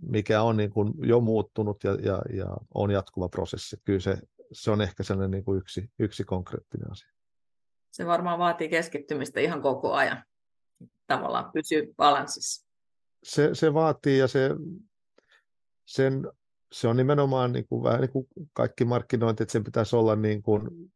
mikä 0.00 0.42
on 0.42 0.56
niin 0.56 0.70
kuin 0.70 0.92
jo 1.02 1.20
muuttunut 1.20 1.84
ja, 1.84 1.94
ja, 1.94 2.22
ja 2.36 2.56
on 2.74 2.90
jatkuva 2.90 3.28
prosessi. 3.28 3.76
Kyllä 3.84 4.00
se, 4.00 4.18
se 4.52 4.70
on 4.70 4.80
ehkä 4.80 5.02
sellainen 5.02 5.30
niin 5.30 5.44
kuin 5.44 5.58
yksi, 5.58 5.90
yksi 5.98 6.24
konkreettinen 6.24 6.90
asia. 6.90 7.08
Se 7.90 8.06
varmaan 8.06 8.38
vaatii 8.38 8.68
keskittymistä 8.68 9.40
ihan 9.40 9.62
koko 9.62 9.92
ajan. 9.92 10.24
Tavallaan 11.06 11.52
pysyy 11.52 11.94
balanssissa. 11.96 12.61
Se, 13.22 13.50
se 13.52 13.74
vaatii 13.74 14.18
ja 14.18 14.28
se, 14.28 14.50
sen, 15.84 16.28
se 16.72 16.88
on 16.88 16.96
nimenomaan 16.96 17.52
niin 17.52 17.68
kuin, 17.68 17.82
vähän 17.82 18.00
niin 18.00 18.10
kuin 18.10 18.26
kaikki 18.52 18.84
markkinointi, 18.84 19.42
että 19.42 19.52
sen 19.52 19.64
pitäisi 19.64 19.96
olla 19.96 20.16
niin 20.16 20.42
kuin 20.42 20.92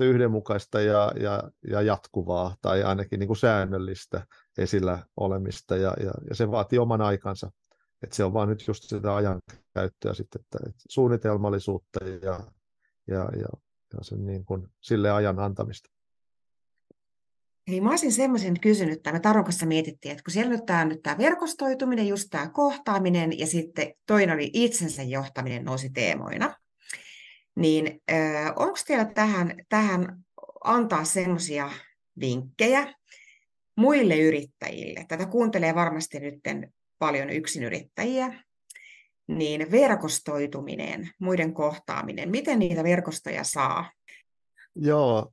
yhdenmukaista 0.00 0.80
ja, 0.80 1.12
ja, 1.20 1.50
ja 1.70 1.82
jatkuvaa 1.82 2.56
tai 2.62 2.82
ainakin 2.82 3.18
niin 3.18 3.26
kuin 3.26 3.36
säännöllistä 3.36 4.26
esillä 4.58 5.06
olemista 5.16 5.76
ja, 5.76 5.94
ja, 6.00 6.12
ja 6.28 6.34
se 6.34 6.50
vaatii 6.50 6.78
oman 6.78 7.00
aikansa. 7.00 7.50
Et 8.02 8.12
se 8.12 8.24
on 8.24 8.32
vaan 8.32 8.48
nyt 8.48 8.66
just 8.66 8.84
sitä 8.84 9.16
ajan 9.16 9.40
käyttöä 9.74 10.14
sitten, 10.14 10.40
että, 10.40 10.58
että 10.68 10.82
suunnitelmallisuutta 10.88 12.04
ja, 12.04 12.40
ja, 13.06 13.28
ja, 13.36 13.48
ja 13.92 13.98
sen 14.02 14.26
niin 14.26 14.44
kuin, 14.44 14.68
sille 14.80 15.10
ajan 15.10 15.38
antamista. 15.38 15.97
Eli 17.68 17.80
mä 17.80 17.90
olisin 17.90 18.12
semmoisen 18.12 18.60
kysynyt, 18.60 18.96
että 18.96 19.12
me 19.12 19.20
Taron 19.20 19.44
kanssa 19.44 19.66
mietittiin, 19.66 20.12
että 20.12 20.24
kun 20.24 20.32
siellä 20.32 20.50
nyt 20.50 20.66
tämä, 20.66 20.84
nyt 20.84 21.02
tämä 21.02 21.18
verkostoituminen, 21.18 22.08
just 22.08 22.28
tämä 22.30 22.48
kohtaaminen 22.48 23.38
ja 23.38 23.46
sitten 23.46 23.94
toinen 24.06 24.34
oli 24.34 24.50
itsensä 24.52 25.02
johtaminen 25.02 25.64
nousi 25.64 25.90
teemoina, 25.90 26.56
niin 27.56 28.00
äh, 28.12 28.52
onko 28.56 28.78
teillä 28.86 29.04
tähän, 29.04 29.54
tähän 29.68 30.18
antaa 30.64 31.04
semmoisia 31.04 31.70
vinkkejä 32.20 32.94
muille 33.76 34.16
yrittäjille? 34.16 35.04
Tätä 35.08 35.26
kuuntelee 35.26 35.74
varmasti 35.74 36.20
nyt 36.20 36.40
paljon 36.98 37.30
yksinyrittäjiä, 37.30 38.44
niin 39.26 39.70
verkostoituminen, 39.70 41.10
muiden 41.18 41.54
kohtaaminen, 41.54 42.30
miten 42.30 42.58
niitä 42.58 42.84
verkostoja 42.84 43.44
saa? 43.44 43.92
Joo, 44.74 45.32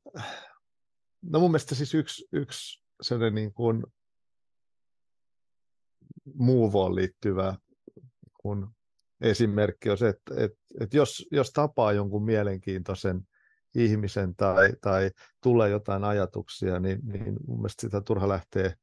no 1.29 1.39
mun 1.39 1.51
mielestä 1.51 1.75
siis 1.75 1.93
yksi, 1.93 2.27
yksi 2.31 2.83
sellainen 3.01 3.35
niin 3.35 3.53
kuin 3.53 3.83
muuvoon 6.33 6.95
liittyvä 6.95 7.55
kun 8.41 8.75
esimerkki 9.21 9.89
on 9.89 9.97
se, 9.97 10.07
että, 10.09 10.33
että, 10.37 10.57
että 10.79 10.97
jos, 10.97 11.27
jos 11.31 11.51
tapaa 11.51 11.93
jonkun 11.93 12.25
mielenkiintoisen 12.25 13.27
ihmisen 13.75 14.35
tai, 14.35 14.73
tai 14.81 15.11
tulee 15.43 15.69
jotain 15.69 16.03
ajatuksia, 16.03 16.79
niin, 16.79 16.99
niin 17.03 17.35
mun 17.47 17.57
mielestä 17.57 17.81
sitä 17.81 18.01
turha 18.01 18.27
lähtee 18.27 18.73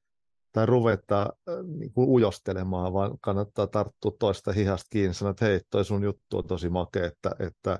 tai 0.52 0.66
ruveta 0.66 1.22
äh, 1.22 1.55
niin 1.78 1.92
kuin 1.92 2.09
ujostelemaan, 2.09 2.92
vaan 2.92 3.18
kannattaa 3.20 3.66
tarttua 3.66 4.12
toista 4.18 4.52
hihasta 4.52 4.88
kiinni 4.90 5.14
sanoa, 5.14 5.31
että 5.31 5.44
hei, 5.44 5.61
toi 5.70 5.85
sun 5.85 6.02
juttu 6.02 6.38
on 6.38 6.46
tosi 6.46 6.68
makea, 6.68 7.07
että, 7.07 7.31
että 7.38 7.78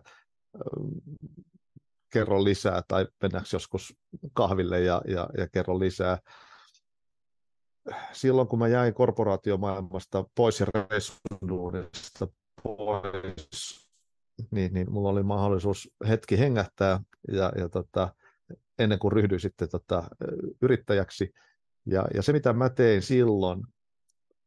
kerro 2.13 2.45
lisää 2.45 2.83
tai 2.89 3.07
mennäänkö 3.23 3.49
joskus 3.53 3.97
kahville 4.33 4.81
ja, 4.81 5.03
ja, 5.07 5.29
ja 5.39 5.49
kerro 5.49 5.79
lisää. 5.79 6.19
Silloin 8.13 8.49
kun 8.49 8.59
mä 8.59 8.69
jäin 8.69 8.95
korporaatiomaailmasta 8.95 10.25
pois 10.35 10.61
ja 10.61 10.67
reissuduudesta 10.75 12.29
pois, 12.63 13.89
niin, 14.51 14.75
niin 14.75 14.93
mulla 14.93 15.09
oli 15.09 15.23
mahdollisuus 15.23 15.91
hetki 16.09 16.39
hengähtää 16.39 17.01
ja, 17.33 17.53
ja 17.57 17.69
tota, 17.69 18.15
ennen 18.79 18.99
kuin 18.99 19.13
ryhdyin 19.13 19.41
sitten 19.41 19.69
tota, 19.69 20.03
yrittäjäksi. 20.63 21.33
Ja, 21.87 22.05
ja 22.15 22.23
se, 22.23 22.33
mitä 22.33 22.53
mä 22.53 22.71
tein 22.71 23.03
silloin, 23.03 23.63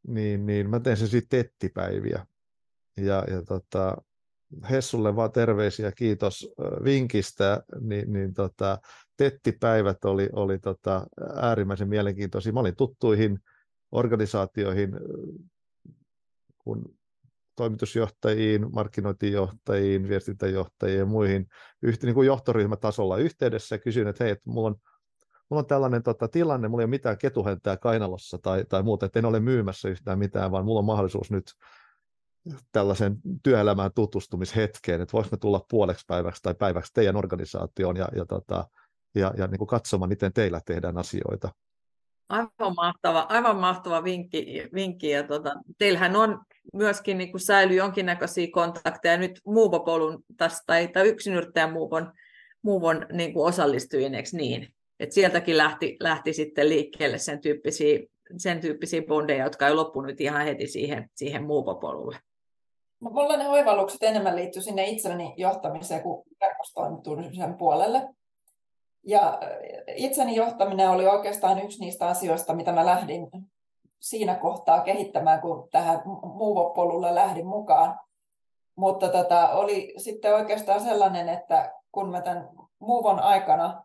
niin, 0.06 0.46
niin 0.46 0.70
mä 0.70 0.80
tein 0.80 0.96
sen 0.96 1.08
sitten 1.08 1.44
tettipäiviä. 1.44 2.26
Ja, 2.96 3.24
ja 3.30 3.42
tota, 3.42 3.96
Hessulle 4.70 5.16
vaan 5.16 5.32
terveisiä, 5.32 5.92
kiitos 5.92 6.48
vinkistä, 6.84 7.62
niin, 7.80 8.12
niin 8.12 8.34
tota, 8.34 8.78
tettipäivät 9.16 10.04
oli, 10.04 10.28
oli 10.32 10.58
tota, 10.58 11.06
äärimmäisen 11.34 11.88
mielenkiintoisia. 11.88 12.52
Mä 12.52 12.60
olin 12.60 12.76
tuttuihin 12.76 13.38
organisaatioihin, 13.92 14.90
kun 16.58 16.96
toimitusjohtajiin, 17.56 18.66
markkinointijohtajiin, 18.72 20.08
viestintäjohtajiin 20.08 20.98
ja 20.98 21.06
muihin 21.06 21.46
yhtä, 21.82 22.06
niin 22.06 22.14
kuin 22.14 22.26
johtoryhmätasolla 22.26 23.16
yhteydessä 23.16 23.74
ja 23.74 23.78
kysyin, 23.78 24.08
että 24.08 24.24
hei, 24.24 24.30
että 24.30 24.50
mulla 24.50 24.68
on, 24.68 24.76
mulla 25.50 25.60
on 25.60 25.66
tällainen 25.66 26.02
tota, 26.02 26.28
tilanne, 26.28 26.68
mulla 26.68 26.82
ei 26.82 26.84
ole 26.84 26.90
mitään 26.90 27.18
ketuhentää 27.18 27.76
kainalossa 27.76 28.38
tai, 28.42 28.64
tai 28.68 28.82
muuta, 28.82 29.06
että 29.06 29.18
en 29.18 29.24
ole 29.24 29.40
myymässä 29.40 29.88
yhtään 29.88 30.18
mitään, 30.18 30.50
vaan 30.50 30.64
mulla 30.64 30.78
on 30.78 30.84
mahdollisuus 30.84 31.30
nyt 31.30 31.44
tällaisen 32.72 33.16
työelämään 33.42 33.90
tutustumishetkeen, 33.94 35.00
että 35.00 35.12
voisimme 35.12 35.38
tulla 35.38 35.66
puoleksi 35.70 36.04
päiväksi 36.08 36.42
tai 36.42 36.54
päiväksi 36.54 36.92
teidän 36.94 37.16
organisaatioon 37.16 37.96
ja, 37.96 38.08
ja, 38.16 38.26
tota, 38.26 38.68
ja, 39.14 39.32
ja 39.36 39.46
niin 39.46 39.58
kuin 39.58 39.68
katsomaan, 39.68 40.08
miten 40.08 40.32
teillä 40.32 40.60
tehdään 40.66 40.98
asioita. 40.98 41.50
Aivan 42.28 42.74
mahtava, 42.76 43.26
aivan 43.28 43.56
mahtava 43.56 44.04
vinkki. 44.04 44.68
vinkki. 44.74 45.10
Ja 45.10 45.22
tota, 45.22 45.54
teillähän 45.78 46.16
on 46.16 46.40
myöskin 46.72 47.18
niin 47.18 47.30
kuin 47.30 47.40
säilyy 47.40 47.76
jonkinnäköisiä 47.76 48.48
kontakteja 48.52 49.16
nyt 49.16 49.40
muuvopolun 49.46 50.24
tai, 50.66 50.88
tai 50.88 51.08
yksinyrittäjän 51.08 51.72
muuvon, 51.72 52.12
muuvon 52.62 53.06
niin 53.12 53.32
kuin 53.32 53.46
osallistujien, 53.46 54.12
niin? 54.32 54.74
Et 55.00 55.12
sieltäkin 55.12 55.56
lähti, 55.56 55.96
lähti 56.00 56.32
sitten 56.32 56.68
liikkeelle 56.68 57.18
sen 57.18 57.40
tyyppisiä, 57.40 57.98
sen 58.36 58.60
tyyppisiä 58.60 59.02
bondeja, 59.02 59.44
jotka 59.44 59.68
ei 59.68 59.74
loppunut 59.74 60.20
ihan 60.20 60.44
heti 60.44 60.66
siihen, 60.66 61.10
siihen 61.14 61.44
muuvopolulle. 61.44 62.18
No, 63.00 63.10
mulla 63.10 63.36
ne 63.36 63.48
oivallukset 63.48 64.02
enemmän 64.02 64.36
liittyy 64.36 64.62
sinne 64.62 64.84
itselleni 64.84 65.34
johtamiseen 65.36 66.02
kuin 66.02 66.22
verkostoitumisen 66.40 67.56
puolelle. 67.56 68.08
Ja 69.04 69.38
itseni 69.96 70.36
johtaminen 70.36 70.90
oli 70.90 71.06
oikeastaan 71.06 71.64
yksi 71.64 71.80
niistä 71.80 72.08
asioista, 72.08 72.54
mitä 72.54 72.72
mä 72.72 72.86
lähdin 72.86 73.28
siinä 74.00 74.34
kohtaa 74.34 74.80
kehittämään, 74.80 75.40
kun 75.40 75.68
tähän 75.70 76.02
Move 76.34 77.14
lähdin 77.14 77.46
mukaan. 77.46 78.00
Mutta 78.76 79.08
tota, 79.08 79.48
oli 79.48 79.94
sitten 79.96 80.34
oikeastaan 80.34 80.80
sellainen, 80.80 81.28
että 81.28 81.72
kun 81.92 82.10
mä 82.10 82.20
tämän 82.20 82.48
Movon 82.78 83.20
aikana 83.20 83.84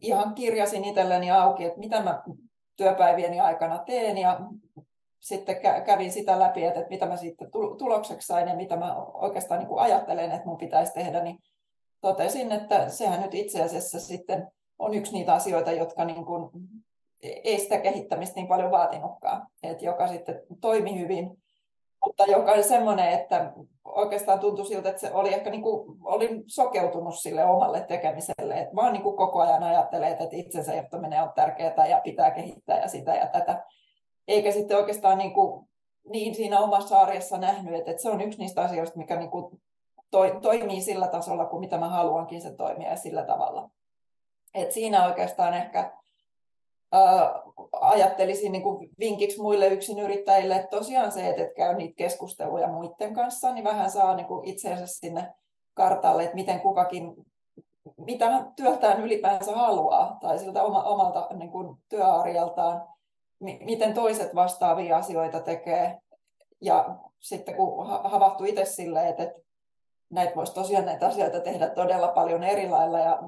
ihan 0.00 0.34
kirjasin 0.34 0.84
itselleni 0.84 1.30
auki, 1.30 1.64
että 1.64 1.78
mitä 1.78 2.02
mä 2.02 2.22
työpäivieni 2.76 3.40
aikana 3.40 3.78
teen 3.78 4.18
ja 4.18 4.40
sitten 5.26 5.56
kävin 5.86 6.12
sitä 6.12 6.38
läpi, 6.38 6.64
että 6.64 6.84
mitä 6.90 7.06
mä 7.06 7.16
sitten 7.16 7.50
tulokseksi 7.78 8.26
sain 8.26 8.48
ja 8.48 8.54
mitä 8.54 8.76
mä 8.76 8.96
oikeastaan 8.96 9.58
niin 9.58 9.68
kuin 9.68 9.80
ajattelen, 9.80 10.32
että 10.32 10.46
mun 10.46 10.56
pitäisi 10.56 10.92
tehdä, 10.92 11.22
niin 11.22 11.38
totesin, 12.00 12.52
että 12.52 12.88
sehän 12.88 13.22
nyt 13.22 13.34
itse 13.34 13.62
asiassa 13.62 14.00
sitten 14.00 14.48
on 14.78 14.94
yksi 14.94 15.12
niitä 15.12 15.34
asioita, 15.34 15.72
jotka 15.72 16.04
niin 16.04 16.24
kuin 16.24 16.50
ei 17.22 17.58
sitä 17.58 17.78
kehittämistä 17.78 18.34
niin 18.34 18.48
paljon 18.48 18.70
vaatinutkaan, 18.70 19.46
että 19.62 19.84
joka 19.84 20.08
sitten 20.08 20.42
toimi 20.60 21.00
hyvin, 21.00 21.42
mutta 22.04 22.24
joka 22.24 22.52
oli 22.52 22.62
semmoinen, 22.62 23.08
että 23.08 23.52
oikeastaan 23.84 24.40
tuntui 24.40 24.66
siltä, 24.66 24.88
että 24.88 25.00
se 25.00 25.12
oli 25.12 25.34
ehkä 25.34 25.50
niin 25.50 25.62
kuin, 25.62 25.98
olin 26.04 26.44
sokeutunut 26.46 27.18
sille 27.18 27.44
omalle 27.44 27.80
tekemiselle, 27.80 28.54
että 28.54 28.76
vaan 28.76 28.92
niin 28.92 29.02
kuin 29.02 29.16
koko 29.16 29.40
ajan 29.40 29.62
ajattelee, 29.62 30.10
että 30.10 30.24
itsensä 30.32 30.74
johtaminen 30.74 31.22
on 31.22 31.32
tärkeää 31.34 31.86
ja 31.86 32.00
pitää 32.04 32.30
kehittää 32.30 32.80
ja 32.80 32.88
sitä 32.88 33.14
ja 33.14 33.26
tätä. 33.26 33.64
Eikä 34.28 34.52
sitten 34.52 34.76
oikeastaan 34.76 35.18
niin, 35.18 35.34
kuin, 35.34 35.68
niin 36.08 36.34
siinä 36.34 36.60
omassa 36.60 37.00
arjessa 37.00 37.38
nähnyt, 37.38 37.74
että, 37.74 37.90
että 37.90 38.02
se 38.02 38.10
on 38.10 38.20
yksi 38.20 38.38
niistä 38.38 38.62
asioista, 38.62 38.98
mikä 38.98 39.16
niin 39.16 39.30
kuin 39.30 39.60
toi, 40.10 40.38
toimii 40.42 40.80
sillä 40.80 41.08
tasolla 41.08 41.44
kuin 41.44 41.60
mitä 41.60 41.78
mä 41.78 41.88
haluankin 41.88 42.40
se 42.40 42.54
toimia 42.54 42.90
ja 42.90 42.96
sillä 42.96 43.22
tavalla. 43.22 43.70
Et 44.54 44.72
siinä 44.72 45.06
oikeastaan 45.06 45.54
ehkä 45.54 45.92
ää, 46.92 47.42
ajattelisin 47.80 48.52
niin 48.52 48.62
kuin 48.62 48.90
vinkiksi 48.98 49.40
muille 49.40 49.68
yksinyrittäjille, 49.68 50.56
että 50.56 50.76
tosiaan 50.76 51.12
se, 51.12 51.28
että 51.28 51.54
käy 51.56 51.74
niitä 51.74 51.96
keskusteluja 51.96 52.68
muiden 52.68 53.14
kanssa, 53.14 53.52
niin 53.52 53.64
vähän 53.64 53.90
saa 53.90 54.16
niin 54.16 54.26
kuin 54.26 54.48
itseensä 54.48 54.86
sinne 54.86 55.34
kartalle, 55.74 56.22
että 56.22 56.34
miten 56.34 56.60
kukakin, 56.60 57.14
mitä 57.96 58.46
työltään 58.56 59.00
ylipäänsä 59.00 59.52
haluaa, 59.52 60.18
tai 60.20 60.38
siltä 60.38 60.62
oma, 60.62 60.82
omalta 60.82 61.28
niin 61.34 61.50
kuin 61.50 61.76
työarjaltaan, 61.88 62.88
miten 63.40 63.94
toiset 63.94 64.34
vastaavia 64.34 64.96
asioita 64.96 65.40
tekee. 65.40 65.98
Ja 66.60 66.96
sitten 67.18 67.54
kun 67.54 67.86
havahtuu 67.86 68.46
itse 68.46 68.64
silleen, 68.64 69.08
että, 69.08 69.22
että 69.22 69.40
näitä 70.10 70.36
voisi 70.36 70.54
tosiaan 70.54 70.84
näitä 70.84 71.06
asioita 71.06 71.40
tehdä 71.40 71.70
todella 71.70 72.08
paljon 72.08 72.44
eri 72.44 72.68
lailla 72.68 72.98
ja 72.98 73.22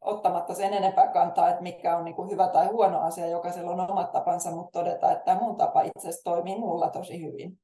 ottamatta 0.00 0.54
sen 0.54 0.74
enempää 0.74 1.06
kantaa, 1.06 1.48
että 1.48 1.62
mikä 1.62 1.96
on 1.96 2.04
niin 2.04 2.14
kuin 2.14 2.30
hyvä 2.30 2.48
tai 2.48 2.66
huono 2.66 3.00
asia, 3.00 3.26
jokaisella 3.26 3.70
on 3.70 3.90
omat 3.90 4.12
tapansa, 4.12 4.50
mutta 4.50 4.78
todeta, 4.78 5.12
että 5.12 5.24
tämä 5.24 5.40
mun 5.40 5.56
tapa 5.56 5.82
itse 5.82 5.98
asiassa 5.98 6.24
toimii 6.24 6.58
mulla 6.58 6.90
tosi 6.90 7.22
hyvin. 7.22 7.58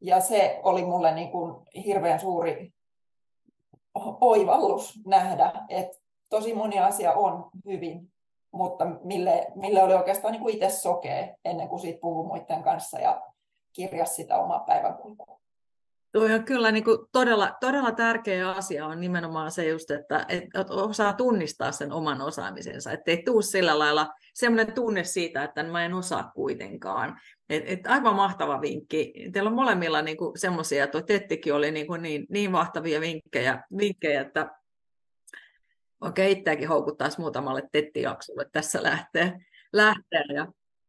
Ja 0.00 0.20
se 0.20 0.60
oli 0.62 0.84
mulle 0.84 1.14
niin 1.14 1.30
kuin 1.30 1.54
hirveän 1.84 2.20
suuri 2.20 2.72
oivallus 4.20 5.00
nähdä, 5.06 5.52
että 5.68 5.98
tosi 6.28 6.54
moni 6.54 6.78
asia 6.78 7.12
on 7.12 7.50
hyvin, 7.66 8.13
mutta 8.54 8.84
mille, 8.84 9.46
mille 9.54 9.82
oli 9.82 9.94
oikeastaan 9.94 10.32
niin 10.32 10.42
kuin 10.42 10.54
itse 10.54 10.70
sokea 10.70 11.28
ennen 11.44 11.68
kuin 11.68 11.80
siitä 11.80 12.00
puhuu 12.00 12.26
muiden 12.26 12.62
kanssa 12.62 12.98
ja 12.98 13.22
kirjasi 13.72 14.14
sitä 14.14 14.38
omaa 14.38 14.58
päivänkulkua. 14.58 15.40
Tuo 16.12 16.24
on 16.24 16.44
kyllä 16.44 16.72
niin 16.72 16.84
kuin 16.84 16.98
todella, 17.12 17.56
todella 17.60 17.92
tärkeä 17.92 18.50
asia 18.50 18.86
on 18.86 19.00
nimenomaan 19.00 19.50
se 19.50 19.68
just, 19.68 19.90
että, 19.90 20.26
että 20.28 20.64
osaa 20.70 21.12
tunnistaa 21.12 21.72
sen 21.72 21.92
oman 21.92 22.20
osaamisensa, 22.20 22.92
ettei 22.92 23.22
tule 23.22 23.42
sillä 23.42 23.78
lailla 23.78 24.08
semmoinen 24.34 24.74
tunne 24.74 25.04
siitä, 25.04 25.44
että 25.44 25.62
mä 25.62 25.84
en 25.84 25.94
osaa 25.94 26.30
kuitenkaan. 26.34 27.20
Et, 27.48 27.62
et 27.66 27.86
aivan 27.86 28.14
mahtava 28.16 28.60
vinkki. 28.60 29.12
Teillä 29.32 29.48
on 29.48 29.56
molemmilla 29.56 30.02
niin 30.02 30.16
semmoisia, 30.36 30.86
tuo 30.86 31.02
Tettikin 31.02 31.54
oli 31.54 31.70
niin, 31.70 31.86
kuin 31.86 32.02
niin, 32.02 32.26
niin 32.30 32.50
mahtavia 32.50 33.00
vinkkejä, 33.00 33.62
vinkkejä 33.78 34.20
että 34.20 34.50
oikein 36.04 36.38
itseäkin 36.38 36.68
houkuttaisi 36.68 37.20
muutamalle 37.20 37.62
Tetti-jaksolle 37.72 38.46
tässä 38.52 38.82
lähteä. 38.82 39.40
lähteä. 39.72 40.24
Ja 40.34 40.46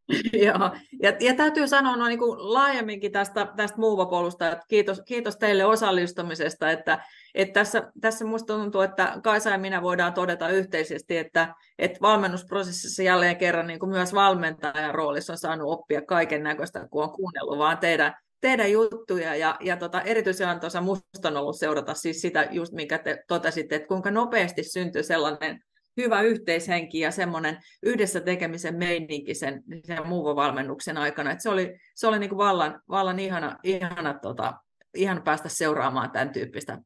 Joo, 0.46 0.72
ja, 1.02 1.14
ja 1.20 1.34
täytyy 1.36 1.68
sanoa 1.68 1.96
no, 1.96 2.08
niin 2.08 2.20
kuin 2.20 2.54
laajemminkin 2.54 3.12
tästä, 3.12 3.48
tästä 3.56 3.78
Muuvapolusta, 3.78 4.52
että 4.52 4.66
kiitos, 4.68 5.02
kiitos 5.06 5.38
teille 5.38 5.66
osallistumisesta, 5.66 6.72
että, 6.72 7.04
että 7.36 7.54
tässä, 7.54 7.92
tässä 8.02 8.26
minusta 8.26 8.54
tuntuu, 8.54 8.82
että 8.82 9.20
Kaisa 9.24 9.50
ja 9.50 9.58
minä 9.58 9.82
voidaan 9.82 10.14
todeta 10.14 10.50
yhteisesti, 10.50 11.18
että, 11.18 11.56
että 11.80 12.00
valmennusprosessissa 12.02 13.04
jälleen 13.04 13.38
kerran 13.38 13.68
niin 13.68 13.80
kuin 13.80 13.90
myös 13.90 14.14
valmentajan 14.14 14.96
roolissa 14.96 15.34
on 15.34 15.38
saanut 15.38 15.72
oppia 15.72 16.02
kaiken 16.02 16.44
näköistä, 16.44 16.88
kun 16.92 17.04
on 17.04 17.12
kuunnellut 17.12 17.58
vaan 17.58 17.78
teidän, 17.78 18.14
teidän 18.46 18.72
juttuja, 18.72 19.36
ja, 19.36 19.58
ja 19.62 19.78
tota, 19.78 20.02
erityisen 20.02 20.60
tuossa 20.60 20.82
minusta 20.82 21.28
on 21.28 21.38
ollut 21.38 21.60
seurata 21.60 21.94
siis 21.94 22.22
sitä, 22.22 22.48
just 22.52 22.74
minkä 22.74 22.98
te 22.98 23.24
totesitte, 23.28 23.76
että 23.76 23.88
kuinka 23.88 24.12
nopeasti 24.12 24.64
syntyy 24.64 25.04
sellainen 25.04 25.64
hyvä 25.98 26.22
yhteishenki 26.22 27.00
ja 27.00 27.12
semmoinen 27.12 27.58
yhdessä 27.84 28.22
tekemisen 28.22 28.76
meininki 28.76 29.34
sen, 29.34 29.64
sen 29.84 30.08
muuvovalmennuksen 30.08 30.98
aikana. 30.98 31.32
Et 31.32 31.42
se 31.42 31.50
oli, 31.50 31.80
se 31.96 32.08
oli 32.08 32.20
niin 32.20 32.30
kuin 32.30 32.38
vallan, 32.38 32.82
vallan 32.90 33.20
ihana, 33.20 33.58
ihana, 33.64 34.14
tota, 34.14 34.54
ihana 34.96 35.22
päästä 35.22 35.50
seuraamaan 35.50 36.12
tämän 36.12 36.30
tyyppistä 36.30 36.80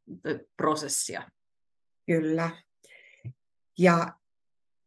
prosessia. 0.57 1.23
Kyllä. 2.05 2.49
Ja 3.77 4.07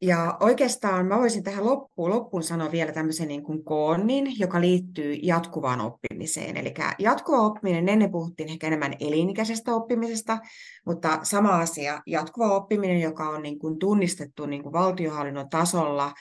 ja 0.02 0.36
oikeastaan 0.40 1.06
mä 1.06 1.18
voisin 1.18 1.42
tähän 1.42 1.64
loppuun, 1.64 2.10
loppuun 2.10 2.42
sanoa 2.42 2.72
vielä 2.72 2.92
tämmöisen 2.92 3.28
niin 3.28 3.42
kuin 3.42 3.64
koonnin, 3.64 4.38
joka 4.38 4.60
liittyy 4.60 5.14
jatkuvaan 5.14 5.80
oppimiseen. 5.80 6.56
Eli 6.56 6.74
jatkuva 6.98 7.40
oppiminen, 7.40 7.88
ennen 7.88 8.12
puhuttiin 8.12 8.48
ehkä 8.48 8.66
enemmän 8.66 8.94
elinikäisestä 9.00 9.74
oppimisesta, 9.74 10.38
mutta 10.86 11.18
sama 11.22 11.60
asia, 11.60 12.00
jatkuva 12.06 12.56
oppiminen, 12.56 13.00
joka 13.00 13.28
on 13.28 13.42
niin 13.42 13.58
kuin 13.58 13.78
tunnistettu 13.78 14.46
niin 14.46 14.62
kuin 14.62 14.72
valtiohallinnon 14.72 15.48
tasolla, 15.48 16.12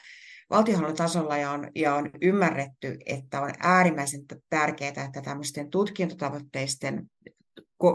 valtiohallinnon 0.49 0.97
tasolla 0.97 1.37
ja 1.37 1.51
on, 1.51 1.67
ja 1.75 1.95
on 1.95 2.09
ymmärretty, 2.21 2.97
että 3.05 3.41
on 3.41 3.51
äärimmäisen 3.59 4.21
tärkeää, 4.49 5.03
että 5.05 5.21
tämmöisten 5.21 5.69
tutkintotavoitteisten 5.69 7.09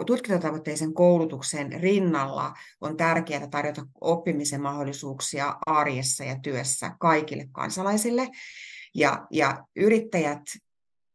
tutkintotavoitteisen 0.07 0.94
koulutuksen 0.94 1.72
rinnalla 1.72 2.55
on 2.81 2.96
tärkeää 2.96 3.46
tarjota 3.46 3.87
oppimisen 4.01 4.62
mahdollisuuksia 4.62 5.57
arjessa 5.66 6.25
ja 6.25 6.37
työssä 6.42 6.96
kaikille 7.01 7.49
kansalaisille. 7.53 8.29
Ja, 8.94 9.27
ja 9.31 9.64
yrittäjät 9.77 10.42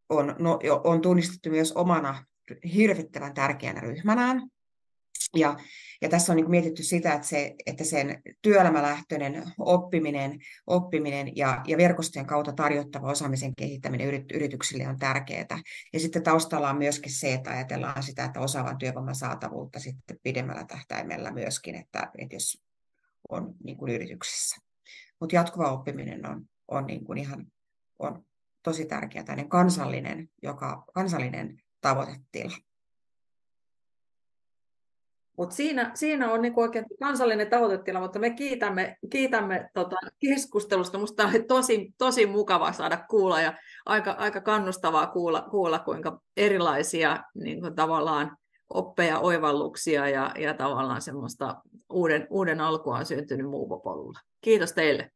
on, 0.09 0.35
no, 0.39 0.59
on 0.83 1.01
tunnistettu 1.01 1.49
myös 1.49 1.71
omana 1.71 2.25
hirvittävän 2.73 3.33
tärkeänä 3.33 3.81
ryhmänään. 3.81 4.41
Ja, 5.35 5.57
ja 6.01 6.09
tässä 6.09 6.33
on 6.33 6.35
niin 6.35 6.49
mietitty 6.49 6.83
sitä, 6.83 7.13
että, 7.13 7.27
se, 7.27 7.55
että 7.65 7.83
sen 7.83 8.21
työelämälähtöinen 8.41 9.43
oppiminen, 9.57 10.39
oppiminen 10.67 11.37
ja, 11.37 11.61
ja 11.67 11.77
verkostojen 11.77 12.25
kautta 12.25 12.53
tarjottava 12.53 13.11
osaamisen 13.11 13.55
kehittäminen 13.57 14.25
yrityksille 14.33 14.87
on 14.87 14.99
tärkeää. 14.99 15.59
Ja 15.93 15.99
sitten 15.99 16.23
taustalla 16.23 16.69
on 16.69 16.77
myöskin 16.77 17.11
se, 17.11 17.33
että 17.33 17.51
ajatellaan 17.51 18.03
sitä, 18.03 18.25
että 18.25 18.39
osaavan 18.39 18.77
työvoiman 18.77 19.15
saatavuutta 19.15 19.79
sitten 19.79 20.17
pidemmällä 20.23 20.65
tähtäimellä 20.65 21.31
myöskin, 21.31 21.75
että, 21.75 22.11
että 22.17 22.35
jos 22.35 22.63
on 23.29 23.55
niin 23.63 23.77
kuin 23.77 23.91
yrityksissä. 23.91 24.57
Mutta 25.19 25.35
jatkuva 25.35 25.71
oppiminen 25.71 26.29
on, 26.29 26.45
on 26.67 26.85
niin 26.85 27.05
kuin 27.05 27.17
ihan 27.17 27.47
on 27.99 28.25
tosi 28.63 28.85
tärkeä 28.85 29.23
kansallinen, 29.47 30.29
joka, 30.43 30.83
kansallinen 30.93 31.61
tavoitetila. 31.81 32.57
Mutta 35.41 35.55
siinä, 35.55 35.91
siinä 35.93 36.31
on 36.31 36.41
niinku 36.41 36.61
oikein 36.61 36.85
kansallinen 36.99 37.49
tavoitetila, 37.49 37.99
mutta 37.99 38.19
me 38.19 38.29
kiitämme, 38.29 38.97
kiitämme 39.09 39.69
tota 39.73 39.95
keskustelusta. 40.19 40.97
Minusta 40.97 41.27
oli 41.27 41.43
tosi, 41.43 41.93
tosi 41.97 42.25
mukava 42.25 42.71
saada 42.71 43.05
kuulla 43.09 43.41
ja 43.41 43.53
aika, 43.85 44.11
aika 44.11 44.41
kannustavaa 44.41 45.07
kuulla, 45.07 45.41
kuulla 45.51 45.79
kuinka 45.79 46.21
erilaisia 46.37 47.23
niin 47.33 47.61
kuin 47.61 47.75
tavallaan 47.75 48.37
oppeja, 48.69 49.19
oivalluksia 49.19 50.09
ja, 50.09 50.31
ja 50.39 50.53
tavallaan 50.53 51.01
semmoista 51.01 51.61
uuden, 51.89 52.27
uuden 52.29 52.61
alkua 52.61 52.97
on 52.97 53.05
syntynyt 53.05 53.49
muuvopolulla. 53.49 54.19
Kiitos 54.41 54.73
teille. 54.73 55.11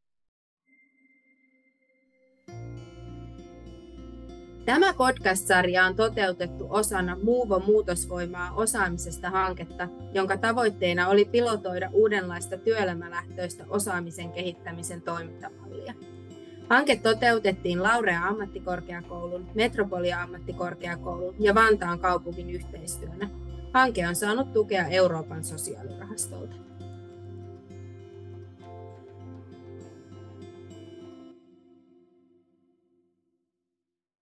Tämä 4.66 4.94
podcast-sarja 4.94 5.84
on 5.84 5.96
toteutettu 5.96 6.66
osana 6.70 7.16
Muuvo 7.22 7.58
muutosvoimaa 7.58 8.52
osaamisesta 8.52 9.30
hanketta, 9.30 9.88
jonka 10.14 10.36
tavoitteena 10.36 11.08
oli 11.08 11.24
pilotoida 11.24 11.90
uudenlaista 11.92 12.58
työelämälähtöistä 12.58 13.64
osaamisen 13.68 14.32
kehittämisen 14.32 15.02
toimintamallia. 15.02 15.94
Hanke 16.70 16.96
toteutettiin 16.96 17.82
Laurea 17.82 18.26
ammattikorkeakoulun, 18.26 19.50
Metropolia 19.54 20.22
ammattikorkeakoulun 20.22 21.34
ja 21.38 21.54
Vantaan 21.54 21.98
kaupungin 21.98 22.50
yhteistyönä. 22.50 23.30
Hanke 23.74 24.08
on 24.08 24.14
saanut 24.14 24.52
tukea 24.52 24.86
Euroopan 24.86 25.44
sosiaalirahastolta. 25.44 26.65